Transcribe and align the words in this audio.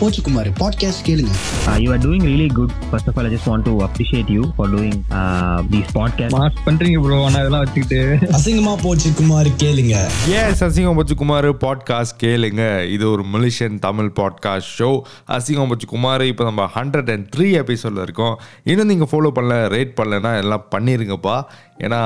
போச்சு 0.00 0.22
குமார் 0.22 0.48
பாட்காஸ்ட் 0.60 1.04
கேளுங்க. 1.06 1.32
Uh, 1.66 1.76
you 1.82 1.90
are 1.94 2.00
doing 2.04 2.22
really 2.28 2.48
good. 2.58 2.70
First 2.90 3.06
of 3.08 3.18
all, 3.18 3.26
I 3.28 3.32
just 3.34 3.46
want 3.50 3.64
to 3.68 3.72
appreciate 3.86 4.28
you 4.36 4.42
for 4.56 4.66
doing 4.74 4.96
uh, 5.20 5.58
these 5.72 5.88
podcasts. 5.98 6.34
Mass 6.36 6.58
பண்றீங்க 6.66 7.00
bro 7.02 7.24
ஆனா 7.24 7.38
இதெல்லாம் 7.38 7.64
வச்சுக்கிட்டு. 7.64 8.00
அசிங்கமா 8.38 8.74
போச்சு 8.82 9.12
குமார் 9.14 9.50
கேளுங்க. 9.62 9.94
எஸ் 10.40 10.64
அசிங்கம் 10.64 10.98
பச்சு 11.00 11.14
குமார் 11.14 11.48
பாட்காஸ்ட் 11.56 12.18
கேளுங்க. 12.22 12.90
இது 12.90 13.10
ஒரு 13.10 13.24
மலேசியன் 13.34 13.78
தமிழ் 13.78 14.12
பாட்காஸ்ட் 14.20 14.72
ஷோ 14.78 14.90
அசிங்கம் 15.36 15.68
பச்சு 15.68 15.86
குமார் 15.86 16.22
இப்போ 16.22 16.44
நம்ம 16.44 16.70
ஹண்ட்ரட் 16.74 17.12
அண்ட் 17.12 17.28
த்ரீ 17.36 17.50
எபிசோடில் 17.62 18.02
இருக்கோம். 18.02 18.36
இன்னும் 18.64 18.86
நீங்கள் 18.86 19.10
ஃபாலோ 19.12 19.32
பண்ணல 19.38 19.56
ரேட் 19.76 19.96
பண்ணலன்னா 20.00 20.34
எல்லாம் 20.38 20.66
பண்ணிருங்கப்பா. 20.76 21.42
ஏன்னா 21.78 22.00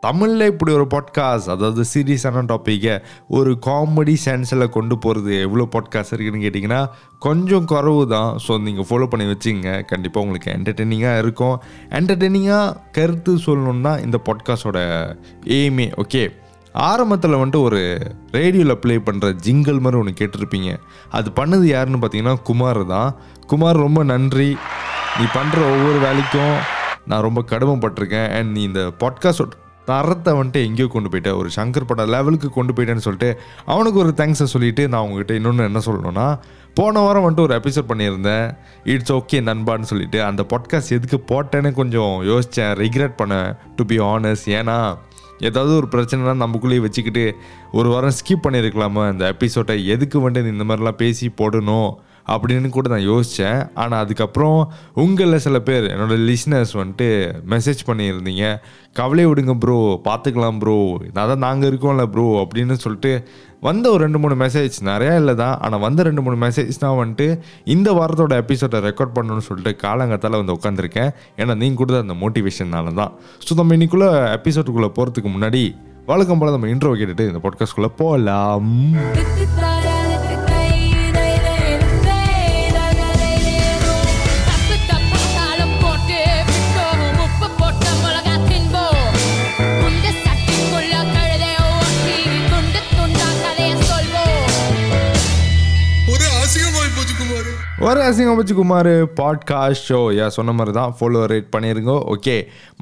தமிழில் 0.00 0.40
இப்படி 0.40 0.72
ஒரு 0.72 0.86
பாட்காஸ்ட் 0.90 1.48
அதாவது 1.48 1.84
சீரியஸான 1.94 2.42
டாப்பிக்கை 2.52 3.02
ஒரு 3.28 3.58
காமெடி 3.66 4.14
சென்ஸில் 4.24 4.68
கொண்டு 4.68 4.98
போகிறது 4.98 5.40
எவ்வளோ 5.40 5.68
பாட்காஸ்ட் 5.72 6.14
இருக்குதுன்னு 6.14 6.44
கேட்டிங்கன்னா 6.46 6.90
கொஞ்சம் 7.18 7.64
குறவு 7.64 8.06
தான். 8.06 8.38
ஸோ 8.48 8.60
நீங்கள் 8.60 8.86
ஃபாலோ 8.88 9.06
பண்ணி 9.06 9.26
வச்சுங்க 9.26 9.84
கண்டிப்பாக 9.84 10.26
உங்களுக்கு 10.26 10.50
என்டர்டெய்னிங்காக 10.52 11.18
இருக்கும். 11.18 11.60
என்டர்டெய்னிங்காக 11.90 12.76
கருத்து 12.92 13.34
சொல்லணுன்னா 13.36 14.02
இந்த 14.02 14.20
பாட்காஸ்டோட 14.24 14.78
எய்மே 15.44 15.88
ஓகே 15.96 16.32
ஆரம்பத்தில் 16.74 17.38
வந்துட்டு 17.38 17.62
ஒரு 17.62 17.80
ரேடியோவில் 18.30 18.78
ப்ளே 18.78 18.96
பண்ணுற 18.96 19.28
ஜிங்கல் 19.44 19.80
மாதிரி 19.80 20.00
ஒன்று 20.00 20.20
கேட்டிருப்பீங்க. 20.20 20.72
அது 21.10 21.30
பண்ணது 21.36 21.64
யாருன்னு 21.64 21.98
பார்த்தீங்கன்னா 21.98 22.36
குமார் 22.42 22.86
தான். 22.86 23.16
குமார் 23.46 23.76
ரொம்ப 23.76 24.04
நன்றி. 24.04 24.56
நீ 25.18 25.24
பண்ணுற 25.32 25.58
ஒவ்வொரு 25.76 25.98
வேலைக்கும் 26.06 26.54
நான் 27.06 27.22
ரொம்ப 27.22 27.44
கடமைப்பட்டிருக்கேன். 27.50 28.30
அண்ட் 28.36 28.50
நீ 28.50 28.62
இந்த 28.62 28.92
பாட்காஸ்ட் 28.98 29.59
தரத்தை 29.84 30.32
வந்துட்டு 30.32 30.60
எங்கேயோ 30.66 30.88
கொண்டு 30.88 31.08
போயிட்டேன். 31.08 31.36
ஒரு 31.36 31.50
சங்கர் 31.56 31.86
பட 31.86 32.06
லெவலுக்கு 32.06 32.48
கொண்டு 32.50 32.72
போயிட்டேன்னு 32.72 33.04
சொல்லிட்டு 33.06 33.40
அவனுக்கு 33.66 33.98
ஒரு 33.98 34.12
தேங்க்ஸை 34.16 34.48
சொல்லிட்டு 34.54 34.88
நான் 34.88 35.02
உங்ககிட்ட 35.02 35.34
இன்னொன்று 35.34 35.64
என்ன 35.64 35.80
சொல்லணும்னா 35.84 36.38
போன 36.74 37.00
வாரம் 37.00 37.24
வந்துட்டு 37.24 37.40
ஒரு 37.40 37.54
எபிசோட் 37.58 37.90
பண்ணியிருந்தேன். 37.90 38.56
இட்ஸ் 38.84 39.12
ஓகே 39.12 39.38
நண்பான்னு 39.48 39.90
சொல்லிட்டு. 39.92 40.22
அந்த 40.24 40.42
பாட்காஸ்ட் 40.42 40.96
எதுக்கு 40.98 41.18
போட்டேன்னு 41.30 41.72
கொஞ்சம் 41.72 42.14
யோசித்தேன் 42.22 42.74
ரிக்ரெட் 42.82 43.16
பண்ணேன் 43.22 43.56
டு 43.76 43.84
பி 43.84 43.98
ஆனஸ்ட் 43.98 44.50
ஏன்னா 44.58 44.98
ஏதாவது 45.38 45.76
ஒரு 45.76 45.86
பிரச்சனைனா 45.90 46.34
நமக்குள்ளேயே 46.44 46.80
வச்சுக்கிட்டு 46.80 47.34
ஒரு 47.72 47.88
வாரம் 47.88 48.10
ஸ்கிப் 48.10 48.44
பண்ணியிருக்கலாமா. 48.46 49.08
அந்த 49.08 49.26
எபிசோட்டை 49.26 49.86
எதுக்கு 49.86 50.30
வந்துட்டு 50.30 50.42
நீ 50.42 50.48
இந்த 50.48 50.64
மாதிரிலாம் 50.64 51.00
பேசி 51.02 51.32
போடணும்? 51.36 51.90
அப்படின்னு 52.26 52.68
கூட 52.68 52.88
நான் 52.88 53.08
யோசித்தேன் 53.08 53.70
ஆனால் 53.74 54.04
அதுக்கப்புறம் 54.04 54.72
உங்களில் 54.94 55.38
சில 55.38 55.60
பேர் 55.60 55.84
என்னோட 55.84 56.16
லிஸ்னர்ஸ் 56.28 56.74
வந்துட்டு 56.74 57.08
மெசேஜ் 57.48 57.80
பண்ணியிருந்தீங்க. 57.86 58.44
கவலை 58.92 59.26
விடுங்க 59.26 59.58
ப்ரோ 59.58 60.00
பார்த்துக்கலாம் 60.04 60.58
ப்ரோ 60.58 60.98
அதான் 61.14 61.36
நாங்கள் 61.36 61.70
இருக்கோம்ல 61.70 62.06
ப்ரோ 62.06 62.44
அப்படின்னு 62.44 62.72
சொல்லிட்டு 62.72 63.26
வந்த 63.60 63.90
ஒரு 63.90 64.04
ரெண்டு 64.04 64.18
மூணு 64.18 64.34
மெசேஜ் 64.34 64.76
நிறையா 64.82 65.14
இல்லை 65.14 65.34
தான் 65.34 65.58
ஆனால் 65.58 65.80
வந்த 65.80 66.02
ரெண்டு 66.02 66.22
மூணு 66.22 66.46
மெசேஜ் 66.46 66.78
தான் 66.78 67.06
வந்துட்டு 67.06 67.40
இந்த 67.64 67.92
வாரத்தோட 67.92 68.34
எபிசோடை 68.34 68.80
ரெக்கார்ட் 68.80 69.16
பண்ணணும்னு 69.16 69.40
சொல்லிட்டு 69.40 69.76
காலங்கத்தால் 69.76 70.30
வந்து 70.30 70.56
உட்காந்துருக்கேன் 70.58 71.10
ஏன்னா 71.36 71.54
நீங்கள் 71.54 71.76
கொடுத்த 71.76 72.00
அந்த 72.00 72.14
மோட்டிவேஷனால 72.14 72.94
தான். 72.94 73.12
ஸோ 73.48 73.54
நம்ம 73.54 73.74
இன்னைக்குள்ளே 73.76 74.10
எபிசோடுக்குள்ளே 74.38 74.90
போகிறதுக்கு 74.98 75.32
முன்னாடி 75.38 75.74
வழக்கம் 76.06 76.38
போல் 76.38 76.50
நம்ம 76.50 76.66
இன்ட்ரோ 76.66 76.94
கேட்டுட்டு 76.94 77.28
இந்த 77.28 77.40
பாட்காஸ்ட்குள்ளே 77.42 77.92
போகலாம் 77.96 79.69
ஒரு 97.80 98.00
அசிங்கம் 98.00 98.34
வச்சு 98.34 98.54
குமார் 98.54 98.90
பாட்காஸ்ட் 99.20 99.84
ஷோ 99.88 100.00
யா 100.16 100.26
சொன்ன 100.26 100.52
மாதிரி 100.52 100.72
தான் 100.74 100.94
ஃபாலோ 101.00 101.20
ரேட் 101.32 101.46
பண்ணிருங்க. 101.56 101.92
ஓகே 102.14 102.34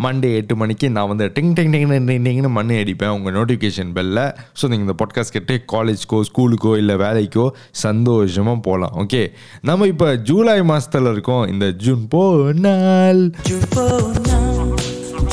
மண்டே 0.03 0.35
எட்டு 0.35 0.57
மணிக்கு 0.57 0.91
நான் 0.91 1.09
வந்து 1.09 1.27
டிங் 1.27 1.53
டிங் 1.55 1.73
டிங் 1.73 2.07
டிங் 2.07 2.25
டிங்னு 2.25 2.51
மண்ணி 2.57 2.79
அடிப்பேன் 2.79 3.11
உங்கள் 3.11 3.35
நோட்டிஃபிகேஷன் 3.35 3.93
பெல்ல 3.95 4.19
ஸோ 4.61 4.69
நீங்கள் 4.69 4.87
இந்த 4.89 4.95
பாட்காஸ்ட் 5.03 5.33
கேட்டு 5.33 5.65
காலேஜ்க்கோ 5.73 6.21
ஸ்கூலுக்கோ 6.31 6.77
இல்லை 6.77 6.97
வேலைக்கோ 6.97 7.51
சந்தோஷமாக 7.71 8.59
போகலாம் 8.61 8.97
ஓகே 8.97 9.23
நம்ம 9.61 9.87
இப்போ 9.87 10.17
ஜூலை 10.17 10.63
மாதத்தில் 10.63 11.13
இருக்கோம். 11.13 11.47
இந்த 11.47 11.71
ஜூன் 11.71 12.09
போனால். 12.09 13.23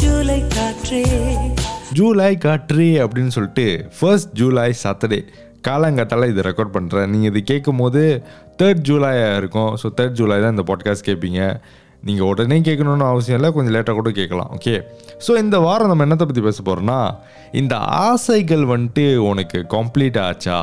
ஜூலை 0.02 0.40
காற்றே. 0.56 1.04
ஜூலை 1.94 2.38
காற்று 2.38 2.86
அப்படின்னு 3.04 3.28
சொல்லிட்டு 3.28 3.86
ஃபர்ஸ்ட் 4.00 4.32
ஜூலை 4.34 4.74
சாட்டர்டே 4.84 5.20
காலங்காத்தால 5.68 6.28
இதை 6.32 6.44
ரெக்கார்ட் 6.50 6.76
பண்ணுறேன் 6.78 7.10
நீங்கள் 7.14 7.32
இது 7.32 7.42
கேட்கும் 7.52 7.82
போது 7.84 8.04
தேர்ட் 8.62 8.86
ஜூலையாக 8.90 9.40
இருக்கும். 9.42 9.74
ஸோ 9.82 9.90
தேர்ட் 9.98 10.18
ஜூலை 10.20 10.38
தான் 10.44 10.56
இந்த 10.58 10.66
பாட்காஸ்ட் 10.70 11.08
கேட்பீங்க. 11.10 11.42
நீங்கள் 12.08 12.28
உடனே 12.32 12.58
கேட்கணுன்னு 12.66 13.06
அவசியம் 13.12 13.38
இல்லை. 13.40 13.50
கொஞ்சம் 13.58 13.76
லேட்டாக 13.76 13.96
கூட 14.00 14.10
கேட்கலாம். 14.18 14.50
ஓகே 14.58 14.74
ஸோ 15.26 15.32
இந்த 15.44 15.58
வாரம் 15.68 15.92
நம்ம 15.92 16.06
என்னத்தை 16.08 16.26
பற்றி 16.30 16.44
பேச 16.48 16.60
போகிறோம்னா 16.68 16.98
இந்த 17.62 17.76
ஆசைகள் 18.08 18.66
வந்துட்டு 18.74 19.06
உனக்கு 19.30 19.60
கம்ப்ளீட் 19.76 20.20
ஆச்சா? 20.30 20.58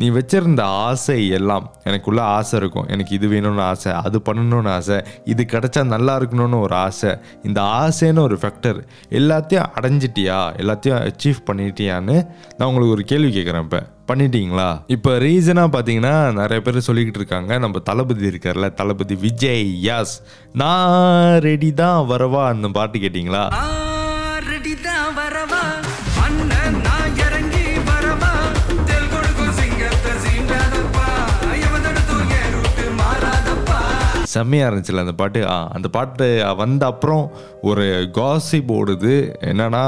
நீ 0.00 0.06
வச்சிருந்த 0.16 0.62
ஆசை 0.86 1.16
எல்லாம் 1.38 1.66
எனக்குள்ளே 1.88 2.22
ஆசை 2.36 2.54
இருக்கும். 2.60 2.88
எனக்கு 2.94 3.12
இது 3.18 3.26
வேணும்னு 3.32 3.62
ஆசை 3.70 3.90
அது 4.06 4.18
பண்ணணும்னு 4.28 4.70
ஆசை 4.76 4.96
இது 5.32 5.42
கிடச்சா 5.52 5.82
நல்லா 5.94 6.14
இருக்கணும்னு 6.20 6.58
ஒரு 6.66 6.74
ஆசை. 6.86 7.12
இந்த 7.48 7.60
ஆசைன்னு 7.80 8.24
ஒரு 8.28 8.38
ஃபேக்டர் 8.42 8.80
எல்லாத்தையும் 9.20 9.68
அடைஞ்சிட்டியா? 9.80 10.38
எல்லாத்தையும் 10.62 11.00
அச்சீவ் 11.08 11.40
பண்ணிட்டியான்னு 11.50 12.16
நான் 12.56 12.68
உங்களுக்கு 12.70 12.96
ஒரு 12.98 13.04
கேள்வி 13.12 13.32
கேட்குறேன் 13.38 13.66
இப்போ. 13.68 13.82
பண்ணிட்டீங்களா? 14.08 14.68
இப்போ 14.86 15.18
ரீசனாக 15.18 15.74
பார்த்தீங்கன்னா 15.74 16.32
நிறைய 16.32 16.60
பேர் 16.62 16.86
சொல்லிக்கிட்டு 16.86 17.20
இருக்காங்க. 17.22 17.58
நம்ம 17.58 17.78
தளபதி 17.78 18.30
இருக்கார்ல 18.30 18.74
தளபதி 18.80 19.14
விஜய் 19.14 19.66
யாஸ் 19.88 20.14
நான் 20.52 21.38
ரெடி 21.38 21.72
தான் 21.74 22.06
வரவா 22.12 22.44
அந்த 22.46 22.68
பாட்டு 22.68 22.98
கேட்டிங்களா? 22.98 23.44
செம்மையாக 34.36 34.70
இருந்துச்சுல 34.70 35.04
அந்த 35.04 35.14
பாட்டு. 35.20 35.40
ஆ 35.54 35.56
அந்த 35.76 35.88
பாட்டு 35.96 36.26
வந்த 36.56 36.82
அப்புறம் 36.92 37.24
ஒரு 37.62 37.86
காசிப் 38.18 38.70
ஓடுது. 38.78 39.14
என்னென்னா 39.50 39.84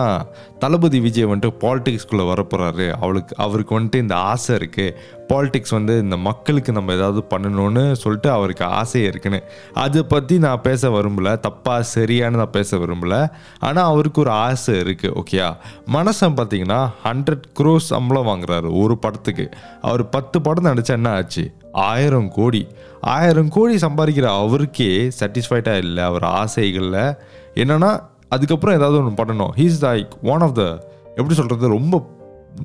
தளபதி 0.59 0.99
விஜய் 1.07 1.31
வந்துட்டு 1.31 1.51
பாலிடிக்ஸ்குள்ளே 1.65 2.25
வரப்போகிறாரு 2.31 2.87
அவளுக்கு 3.05 3.35
அவருக்கு 3.45 3.73
வந்துட்டு 3.81 4.03
இந்த 4.05 4.15
ஆசை 4.31 4.53
இருக்குது 4.57 4.95
பாலிடிக்ஸ் 5.31 5.75
வந்து 5.77 5.95
இந்த 6.05 6.17
மக்களுக்கு 6.27 6.71
நம்ம 6.73 6.95
ஏதாவது 6.99 7.21
பண்ணணும்னு 7.31 7.85
சொல்லிட்டு 8.03 8.29
அவருக்கு 8.31 8.65
ஆசை 8.81 9.01
இருக்குன்னு. 9.03 9.41
அதை 9.85 10.03
பற்றி 10.13 10.35
நான் 10.45 10.65
பேச 10.69 10.91
விரும்பல. 10.97 11.29
தப்பாக 11.47 11.85
சரியானு 11.95 12.41
நான் 12.41 12.57
பேச 12.59 12.71
விரும்பல. 12.83 13.17
ஆனால் 13.59 13.91
அவருக்கு 13.93 14.21
ஒரு 14.21 14.33
ஆசை 14.45 14.75
இருக்குது 14.81 15.17
ஓகேயா 15.23 15.49
மனசன் 15.97 16.37
பார்த்தீங்கன்னா 16.39 16.81
ஹண்ட்ரட் 17.05 17.47
க்ரோஸ் 17.61 17.91
சம்பளம் 17.93 18.31
வாங்குறாரு 18.31 18.71
ஒரு 18.83 18.97
படத்துக்கு. 19.05 19.47
அவர் 19.83 20.05
பத்து 20.17 20.37
படம் 20.41 20.69
நடித்தா 20.71 20.95
என்ன 21.01 21.11
ஆச்சு? 21.19 21.45
ஆயிரம் 21.77 22.29
கோடி. 22.33 22.67
ஆயிரம் 23.01 23.49
கோடி 23.49 23.75
சம்பாதிக்கிற 23.75 24.23
அவருக்கே 24.23 25.11
சாட்டிஸ்ஃபைடாக 25.21 25.77
இல்லை 25.77 26.05
அவர் 26.05 26.23
ஆசைகளில். 26.23 27.17
என்னன்னா 27.55 28.01
அதுக்கப்புறம் 28.29 28.77
ஏதாவது 28.77 29.05
ஒன்று 29.05 29.25
பண்ணணும். 29.25 29.51
He's 29.57 29.85
like 29.85 30.11
one 30.23 30.41
of 30.41 30.55
the 30.55 30.63
எப்படி 31.07 31.35
சொல்கிறது 31.35 31.69
ரொம்ப 31.69 32.15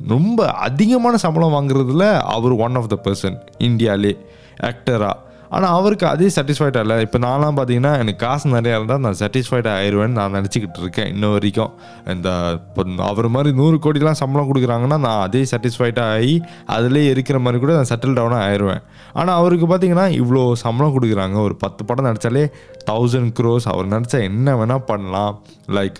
ரொம்ப 0.07 0.47
அதிகமான 0.47 1.17
சம்பளம் 1.17 1.53
வாங்குறதுல 1.53 2.19
அவர் 2.19 2.51
ஒன் 2.51 2.75
ஆஃப் 2.75 2.89
த 2.89 2.97
பர்சன் 3.03 3.38
இந்தியாலே 3.59 4.17
ஆக்டராக 4.63 5.29
ஆனால் 5.56 5.73
அவருக்கு 5.78 6.06
அதே 6.12 6.28
சாட்டிஸ்ஃபைடாக 6.35 6.84
இல்லை. 6.85 6.97
இப்போ 7.06 7.19
நான்லாம் 7.25 7.56
பார்த்தீங்கன்னா 7.59 7.94
எனக்கு 8.01 8.19
காசு 8.25 8.51
நிறையா 8.56 8.75
இருந்தால் 8.79 9.01
நான் 9.06 9.17
சாட்டிஸ்ஃபைடாக 9.22 9.73
ஆயிடுவேன்னு 9.79 10.17
நான் 10.19 10.35
நினச்சிக்கிட்டு 10.38 10.81
இருக்கேன் 10.84 11.09
இன்ன 11.13 11.31
வரைக்கும். 11.35 11.72
இந்த 12.13 12.29
இப்போ 12.57 12.84
அவர் 13.09 13.28
மாதிரி 13.35 13.51
நூறு 13.62 13.78
கோடிலாம் 13.85 14.19
சம்பளம் 14.22 14.50
கொடுக்குறாங்கன்னா 14.51 15.00
நான் 15.07 15.23
அதே 15.28 15.41
சாட்டிஸ்ஃபைடாக 15.51 16.16
ஆகி 16.17 16.35
அதிலே 16.75 17.03
இருக்கிற 17.13 17.39
மாதிரி 17.45 17.62
கூட 17.63 17.74
நான் 17.80 17.92
செட்டில் 17.92 18.18
டவுனாக 18.19 18.48
ஆயிடுவேன் 18.50 18.81
ஆனால் 19.19 19.36
அவருக்கு 19.42 19.68
பார்த்தீங்கன்னா 19.71 20.07
இவ்வளோ 20.21 20.44
சம்பளம் 20.65 20.95
கொடுக்குறாங்க. 20.98 21.38
ஒரு 21.48 21.57
பத்து 21.65 21.81
படம் 21.89 22.07
நடித்தாலே 22.09 22.45
தௌசண்ட் 22.89 23.31
க்ரோஸ் 23.39 23.68
அவர் 23.72 23.92
நினச்சா 23.94 24.19
என்ன 24.30 24.56
வேணால் 24.60 24.88
பண்ணலாம். 24.89 25.36
லைக் 25.78 26.00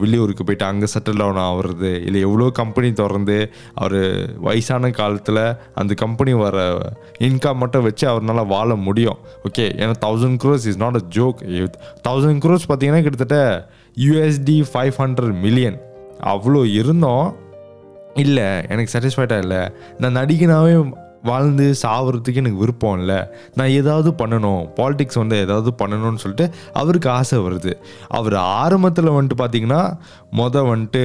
வெளியூருக்கு 0.00 0.44
போயிட்டு 0.44 0.64
அங்கே 0.70 0.86
செட்டில் 0.92 1.20
டவுன் 1.20 1.40
ஆகுறது 1.44 1.90
இல்லை 2.06 2.20
எவ்வளோ 2.26 2.46
கம்பெனி 2.58 2.88
திறந்து 2.98 3.36
அவர் 3.82 3.96
வயசான 4.46 4.90
காலத்தில் 4.98 5.42
அந்த 5.80 5.92
கம்பெனி 6.02 6.32
வர 6.42 6.56
இன்கம் 7.28 7.60
மட்டும் 7.62 7.86
வச்சு 7.88 8.04
அவரால் 8.10 8.50
வாழ 8.54 8.74
முடியும். 8.88 9.20
ஓகே 9.48 9.66
ஏன்னா 9.82 9.94
thousand 10.06 10.40
crores 10.42 10.66
is 10.72 10.80
not 10.84 10.98
a 11.00 11.04
joke 11.18 11.40
thousand 12.08 12.42
crores 12.46 12.68
பார்த்தீங்கன்னா 12.70 13.04
கிட்டத்தட்ட 13.06 13.40
யூஎஸ்டி 14.06 14.58
ஃபைவ் 14.72 14.98
ஹண்ட்ரட் 15.04 15.34
மில்லியன் 15.46 15.78
அவ்வளோ 16.34 16.62
இருந்தோம். 16.80 17.28
இல்லை 18.22 18.46
எனக்கு 18.72 18.92
சாட்டிஸ்ஃபைடாக 18.92 19.44
இல்லை. 19.44 19.62
நான் 19.98 20.16
நடிகனாவே 20.20 20.74
வாழ்ந்து 21.30 21.66
சாவறதுக்கு 21.82 22.40
எனக்கு 22.42 22.62
விருப்பம் 22.62 22.98
இல்லை. 23.00 23.18
நான் 23.58 23.74
ஏதாவது 23.80 24.10
பண்ணணும். 24.20 24.62
பாலிடிக்ஸ் 24.78 25.20
வந்து 25.22 25.36
ஏதாவது 25.44 25.72
பண்ணணும்னு 25.82 26.22
சொல்லிட்டு 26.24 26.46
அவருக்கு 26.80 27.08
ஆசை 27.18 27.38
வருது. 27.46 27.72
அவர் 28.18 28.36
ஆரம்பத்தில் 28.62 29.14
வந்துட்டு 29.16 29.38
பார்த்தீங்கன்னா 29.42 29.82
மொதல் 30.40 30.68
வந்துட்டு 30.72 31.02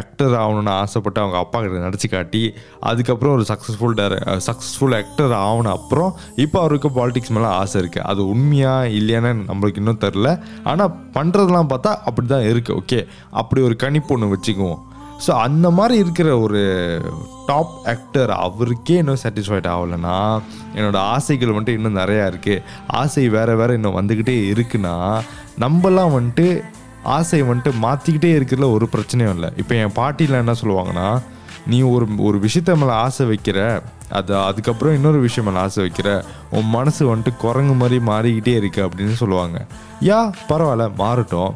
ஆக்டர் 0.00 0.34
ஆகணும்னு 0.42 0.72
ஆசைப்பட்டு 0.82 1.20
அவங்க 1.22 1.38
அப்பா 1.44 1.60
கிட்ட 1.60 1.78
நடிச்சு 1.86 2.08
காட்டி 2.16 2.42
அதுக்கப்புறம் 2.90 3.34
ஒரு 3.38 3.46
சக்ஸஸ்ஃபுல் 3.52 3.96
டேர 4.00 4.18
சக்ஸஸ்ஃபுல் 4.48 4.96
ஆக்டர் 5.00 5.34
ஆகணும் 5.44 5.74
அப்புறம் 5.78 6.12
இப்போ 6.44 6.58
அவருக்கு 6.60 6.90
பாலிடிக்ஸ் 6.98 7.34
மேலே 7.36 7.48
ஆசை 7.60 7.76
இருக்குது 7.82 8.06
அது 8.12 8.20
உண்மையா 8.34 8.74
இல்லையான்னு 8.98 9.48
நம்மளுக்கு 9.50 9.82
இன்னும் 9.82 10.02
தெரில 10.06 10.28
ஆனால் 10.72 10.94
பண்ணுறதெல்லாம் 11.16 11.72
பார்த்தா 11.72 11.92
அப்படி 12.08 12.28
தான் 12.34 12.48
இருக்குது 12.52 12.78
ஓகே 12.82 13.00
அப்படி 13.40 13.60
ஒரு 13.68 13.76
கணிப்பு 13.84 14.14
ஒன்று 14.14 14.32
வச்சுக்குவோம். 14.34 14.80
ஸோ 15.26 15.30
அந்த 15.30 15.70
மாதிரி 15.70 15.98
இருக்கிற 15.98 16.38
ஒரு 16.38 16.60
டாப் 17.46 17.72
ஆக்டர் 17.84 18.30
அவருக்கே 18.30 18.96
இன்னும் 18.96 19.20
சாட்டிஸ்ஃபைட் 19.22 19.68
ஆகலைன்னா 19.72 20.40
என்னோடய 20.74 21.08
ஆசைகள் 21.14 21.48
வந்துட்டு 21.48 21.68
இன்னும் 21.68 21.96
நிறையா 21.96 22.24
இருக்குது 22.30 22.62
ஆசை 22.86 23.28
வேறு 23.28 23.56
வேறு 23.56 23.74
இன்னும் 23.74 23.98
வந்துக்கிட்டே 24.00 24.36
இருக்குன்னா 24.52 24.94
நம்மலாம் 25.58 26.14
வந்துட்டு 26.16 26.62
ஆசையை 27.02 27.48
வந்துட்டு 27.48 27.72
மாற்றிக்கிட்டே 27.82 28.30
இருக்கிறதுல 28.38 28.72
ஒரு 28.72 28.88
பிரச்சனையும் 28.92 29.34
இல்லை. 29.34 29.50
இப்போ 29.56 29.74
என் 29.74 29.94
பாட்டியில் 29.94 30.40
என்ன 30.40 30.54
சொல்லுவாங்கன்னா 30.62 31.22
நீ 31.66 31.82
ஒரு 31.82 32.06
ஒரு 32.18 32.38
விஷயத்த 32.38 32.76
மேலே 32.76 32.92
ஆசை 32.92 33.26
வைக்கிற 33.26 33.80
அது 34.08 34.36
அதுக்கப்புறம் 34.36 34.94
இன்னொரு 34.94 35.18
விஷயம் 35.18 35.52
மேலே 35.52 35.64
ஆசை 35.64 35.84
வைக்கிற 35.84 36.24
உன் 36.50 36.68
மனசு 36.68 37.16
வந்துட்டு 37.16 37.36
குரங்கு 37.36 37.72
மாதிரி 37.72 37.98
மாறிக்கிட்டே 38.04 38.54
இருக்கு 38.56 38.88
அப்படின்னு 38.88 39.12
சொல்லுவாங்க. 39.12 39.66
யா 40.00 40.32
பரவாயில்ல 40.48 40.86
மாறட்டும். 40.98 41.54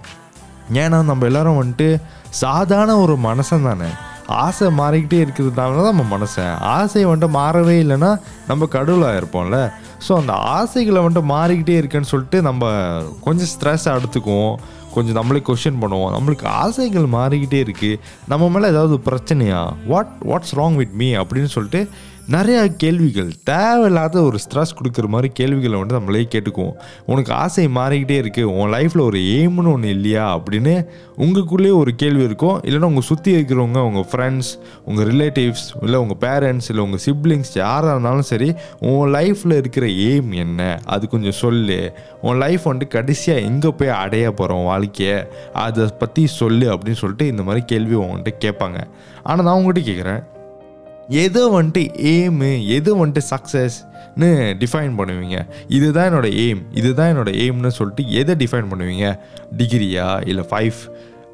ஏன்னா 0.73 1.05
நம்ம 1.05 1.25
எல்லாரும் 1.25 1.61
வந்துட்டு 1.63 2.01
சாதாரண 2.31 2.97
ஒரு 2.99 3.17
மனசன் 3.23 3.63
தானே. 3.63 3.89
ஆசை 4.27 4.69
மாறிக்கிட்டே 4.69 5.19
இருக்கிறதுனால 5.25 5.83
தான் 5.83 5.95
நம்ம 5.95 6.05
மனசன் 6.17 6.59
ஆசை 6.59 7.07
வந்துட்டு 7.07 7.29
மாறவே 7.35 7.75
இல்லைன்னா 7.85 8.21
நம்ம 8.47 8.67
கடவுளாக 8.67 9.21
இருப்போம்ல. 9.21 9.73
ஸோ 10.09 10.13
அந்த 10.17 10.33
ஆசைகளை 10.33 11.03
வந்துட்டு 11.03 11.23
மாறிக்கிட்டே 11.23 11.77
இருக்குன்னு 11.77 12.07
சொல்லிட்டு 12.07 12.43
நம்ம 12.43 12.73
கொஞ்சம் 13.21 13.47
ஸ்ட்ரெஸ் 13.55 13.85
எடுத்துக்குவோம். 13.85 14.55
கொஞ்சம் 14.95 15.15
நம்மளே 15.15 15.43
கொஷின் 15.47 15.81
பண்ணுவோம். 15.81 16.13
நம்மளுக்கு 16.17 16.47
ஆசைகள் 16.47 17.07
மாறிக்கிட்டே 17.07 17.61
இருக்குது 17.67 18.01
நம்ம 18.27 18.49
மேலே 18.49 18.67
ஏதாவது 18.69 19.01
பிரச்சனையா? 19.07 19.73
What 19.87 20.13
what's 20.25 20.57
wrong 20.57 20.75
with 20.75 20.93
me 20.93 21.15
அப்படின்னு 21.15 21.45
சொல்லிட்டு 21.45 21.89
நிறையா 22.33 22.77
கேள்விகள். 22.77 23.31
தேவையில்லாத 23.45 24.23
ஒரு 24.23 24.39
ஸ்ட்ரெஸ் 24.45 24.71
கொடுக்குற 24.79 25.07
மாதிரி 25.07 25.33
கேள்விகளை 25.33 25.79
வந்து 25.79 25.95
நம்மளே 25.95 26.29
கேட்டுக்குவோம். 26.31 26.73
உனக்கு 27.07 27.33
ஆசை 27.33 27.69
மாறிக்கிட்டே 27.69 28.17
இருக்குது 28.21 28.43
உன் 28.43 28.73
லைஃப்பில் 28.73 29.01
ஒரு 29.01 29.19
எய்ம்னு 29.19 29.73
ஒன்று 29.73 29.89
இல்லையா? 29.89 30.37
அப்படின்னு 30.37 30.87
உங்களுக்குள்ளேயே 31.19 31.75
ஒரு 31.77 31.95
கேள்வி 31.95 32.25
இருக்கும் 32.25 32.61
இல்லைன்னா 32.61 32.83
உங்கள் 32.83 33.03
சுற்றி 33.03 33.37
இருக்கிறவங்க 33.37 33.79
உங்கள் 33.79 34.07
ஃப்ரெண்ட்ஸ் 34.13 34.59
உங்கள் 34.85 35.07
ரிலேட்டிவ்ஸ் 35.07 35.67
இல்லை 35.83 36.01
உங்கள் 36.01 36.21
பேரண்ட்ஸ் 36.21 36.69
இல்லை 36.69 36.85
உங்கள் 36.85 37.01
சிப்ளிங்ஸ் 37.07 37.55
யாராக 37.55 37.91
இருந்தாலும் 37.91 38.23
சரி 38.23 38.55
உன் 38.81 39.15
லைஃப்பில் 39.15 39.57
இருக்கிற 39.57 39.87
எய்ம் 39.87 40.35
என்ன? 40.35 40.81
அது 40.85 41.09
கொஞ்சம் 41.09 41.33
சொல்லு. 41.33 41.93
உன் 42.21 42.37
லைஃப் 42.37 42.69
வந்துட்டு 42.69 42.89
கடைசியாக 42.89 43.41
எங்கே 43.41 43.69
போய் 43.69 43.89
அடைய 43.89 44.33
போகிறோம் 44.33 44.65
வாழ்க்கையை? 44.65 45.25
அதை 45.53 45.87
பற்றி 45.99 46.27
சொல்லு 46.27 46.77
அப்படின்னு 46.77 46.93
சொல்லிட்டு 46.93 47.27
இந்த 47.27 47.43
மாதிரி 47.43 47.65
கேள்வி 47.65 47.95
உங்கள்கிட்ட 47.95 48.33
கேட்பாங்க. 48.41 48.81
ஆனால் 49.23 49.45
நான் 49.45 49.59
உங்கள்கிட்ட 49.59 49.85
கேட்குறேன் 49.91 50.33
எதை 51.09 51.43
வந்துட்டு 51.43 51.83
எய்மு 52.13 52.67
எது 52.67 53.07
வந்துட்டு 53.07 53.23
சக்ஸஸ்ன்னு 53.31 54.29
டிஃபைன் 54.63 54.95
பண்ணுவீங்க. 54.99 55.47
இதுதான் 55.69 56.13
என்னோட 56.13 56.29
எய்ம் 56.45 56.63
இதுதான் 56.75 57.17
என்னோட 57.17 57.33
எய்ம்னு 57.45 57.67
சொல்லிட்டு 57.67 58.11
எதை 58.11 58.35
டிஃபைன் 58.35 58.71
பண்ணுவீங்க? 58.71 59.19
டிகிரியா 59.57 60.29
இல்லை 60.29 60.45
ஃபைவ் 60.51 60.73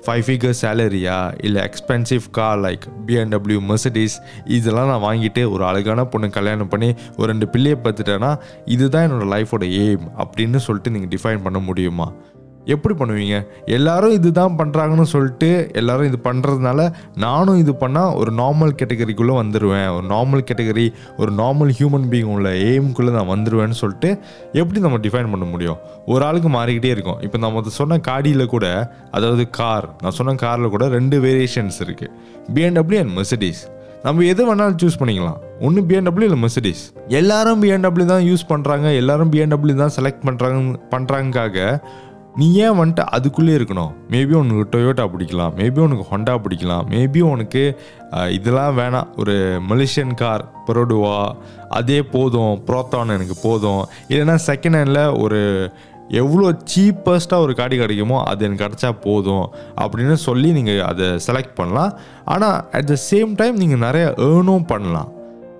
ஃபைவ் 0.07 0.23
ஃபிகர் 0.27 0.55
சேலரியா 0.61 1.35
இல்லை 1.45 1.63
expensive 1.63 2.21
car 2.31 2.59
like 2.59 2.85
BMW 3.07 3.59
Mercedes 3.71 4.17
இதெல்லாம் 4.45 4.89
நான் 4.89 5.05
வாங்கிட்டு 5.09 5.51
ஒரு 5.51 5.65
அழகான 5.65 6.05
பொண்ணு 6.05 6.31
கல்யாணம் 6.31 6.69
பண்ணி 6.69 6.95
ஒரு 7.17 7.27
ரெண்டு 7.33 7.49
பிள்ளையை 7.49 7.79
பார்த்துட்டேன்னா 7.85 8.39
இதுதான் 8.65 9.13
என்னோடய 9.13 9.33
லைஃபோட 9.35 9.67
எய்ம் 9.83 10.07
அப்படின்னு 10.19 10.57
சொல்லிட்டு 10.57 10.91
நீங்கள் 10.91 11.19
டிஃபைன் 11.19 11.43
பண்ண 11.43 11.59
முடியுமா? 11.59 12.13
எப்படி 12.65 12.95
பண்ணுவீங்க? 13.01 13.37
எல்லாரும் 13.67 14.15
இதுதான் 14.17 14.57
பண்ணுறாங்கன்னு 14.59 15.07
சொல்லிட்டு 15.13 15.71
எல்லாரும் 15.73 16.09
இது 16.11 16.19
பண்ணுறதுனால 16.25 16.81
நானும் 17.17 17.61
இது 17.63 17.73
பண்ணால் 17.83 18.15
ஒரு 18.21 18.33
நார்மல் 18.33 18.77
கேட்டகரிக்குள்ளே 18.81 19.35
வந்துடுவேன் 19.41 19.89
ஒரு 19.97 20.07
நார்மல் 20.15 20.45
கேட்டகரி 20.49 20.87
ஒரு 21.17 21.33
நார்மல் 21.33 21.73
ஹியூமன் 21.79 22.07
பீயிங் 22.13 22.33
உள்ள 22.35 22.51
எய்முக்குள்ளே 22.69 23.15
நான் 23.19 23.33
வந்துடுவேன்னு 23.35 23.81
சொல்லிட்டு 23.83 24.11
எப்படி 24.53 24.81
நம்ம 24.87 25.01
டிஃபைன் 25.07 25.33
பண்ண 25.35 25.49
முடியும்? 25.55 25.81
ஒரு 26.07 26.25
ஆளுக்கு 26.29 26.53
மாறிக்கிட்டே 26.59 26.93
இருக்கும். 26.97 27.21
இப்போ 27.29 27.39
நம்ம 27.39 27.63
சொன்ன 27.81 28.01
காடியில் 28.11 28.53
கூட 28.55 28.67
அதாவது 29.11 29.51
கார் 29.51 29.89
நான் 30.03 30.17
சொன்ன 30.21 30.35
காரில் 30.35 30.75
கூட 30.77 30.89
ரெண்டு 30.89 31.19
வேரியேஷன்ஸ் 31.21 31.81
இருக்குது 31.87 32.13
பிஎன்டபிள்யூ 32.57 33.01
அண்ட் 33.05 33.17
மெர்சடிஸ் 33.19 33.63
நம்ம 34.05 34.23
எது 34.33 34.43
வேணாலும் 34.49 34.79
சூஸ் 34.83 34.99
பண்ணிக்கலாம். 35.01 35.41
ஒன்று 35.67 35.81
பிஎன்டபிள்யூ 35.89 36.29
இல்லை 36.29 36.39
மெர்சடிஸ் 36.45 36.85
எல்லாரும் 37.19 37.63
பிஎன்டபிள்யூ 37.65 38.07
தான் 38.13 38.25
யூஸ் 38.29 38.45
பண்ணுறாங்க 38.53 38.95
எல்லாரும் 39.01 39.33
பிஎன்டபிள்யூ 39.35 39.75
தான் 39.83 39.93
செலக்ட் 39.97 40.23
பண்ணுறாங்க 40.29 40.79
பண்ணுறாங்காக 40.95 41.57
நீ 42.39 42.47
ஏன் 42.65 42.77
வந்துட்டு 42.79 43.05
அதுக்குள்ளே 43.17 43.53
இருக்கணும்? 43.59 43.93
மேபி 44.13 44.35
உனக்கு 44.41 44.65
டொயோட்டா 44.75 45.05
பிடிக்கலாம். 45.13 45.55
மேபி 45.61 45.81
உனக்கு 45.87 46.05
ஹொண்டா 46.11 46.35
பிடிக்கலாம். 46.45 46.85
மேபி 46.95 47.21
உனக்கு 47.33 47.63
இதெல்லாம் 48.37 48.79
வேணாம். 48.79 49.09
ஒரு 49.21 49.35
மலேசியன் 49.71 50.15
கார் 50.23 50.45
பரோடுவா 50.67 51.17
அதே 51.81 52.03
போதும். 52.03 52.55
ப்ரோத்தான் 52.69 53.15
எனக்கு 53.19 53.37
போதும். 53.43 53.83
இல்லைன்னா 54.09 54.37
செகண்ட் 54.49 54.79
ஹேண்டில் 54.81 55.05
ஒரு 55.25 55.41
எவ்வளோ 56.23 56.47
சீப்பஸ்ட்டாக 56.73 57.45
ஒரு 57.47 57.53
காடி 57.59 57.77
கிடைக்குமோ 57.81 58.19
அது 58.31 58.45
எனக்கு 58.47 58.65
கிடச்சா 58.65 58.91
போதும். 59.07 59.47
அப்படின்னு 59.83 60.17
சொல்லி 60.29 60.49
நீங்கள் 60.59 60.85
அதை 60.91 61.09
செலக்ட் 61.27 61.55
பண்ணலாம். 61.61 61.93
ஆனால் 62.25 62.59
அட் 62.79 62.91
த 62.93 62.97
சேம் 63.11 63.33
டைம் 63.41 63.57
நீங்கள் 63.63 63.85
நிறைய 63.87 64.07
ஏர்னும் 64.29 64.69
பண்ணலாம். 64.75 65.11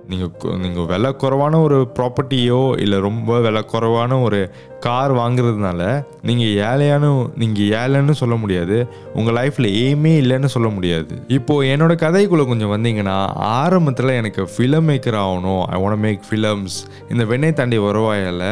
நீங்கள் 0.09 0.57
நீங்கள் 0.57 0.85
விலை 0.85 1.11
குறைவான 1.11 1.59
ஒரு 1.59 1.87
ப்ராப்பர்ட்டியோ 1.99 2.79
இல்லை 2.79 2.99
ரொம்ப 2.99 3.39
விலை 3.39 3.61
குறைவான 3.63 4.19
ஒரு 4.19 4.51
கார் 4.79 5.11
வாங்குறதுனால 5.13 6.03
நீங்கள் 6.21 6.53
ஏழையானு 6.67 7.09
நீங்கள் 7.41 7.69
ஏழைன்னு 7.79 8.11
சொல்ல 8.11 8.35
முடியாது. 8.35 8.87
உங்கள் 9.13 9.35
லைஃப்பில் 9.35 9.67
எய்மே 9.81 10.13
இல்லைன்னு 10.21 10.45
சொல்ல 10.45 10.69
முடியாது. 10.69 11.13
இப்போது 11.27 11.67
என்னோட 11.75 11.93
கதைக்குள்ளே 12.03 12.45
கொஞ்சம் 12.45 12.73
வந்தீங்கன்னா 12.73 13.17
ஆரம்பத்தில் 13.35 14.07
எனக்கு 14.07 14.43
ஃபிலம் 14.43 14.87
மேக்கர் 14.91 15.17
ஆகணும். 15.25 15.63
ஐ 15.63 15.81
ஒன்ட் 15.81 15.97
மேக் 15.97 16.21
ஃபிலம்ஸ் 16.29 16.77
இந்த 17.09 17.23
வெண்ணை 17.23 17.53
தாண்டி 17.53 17.77
வருவாயில் 17.77 18.45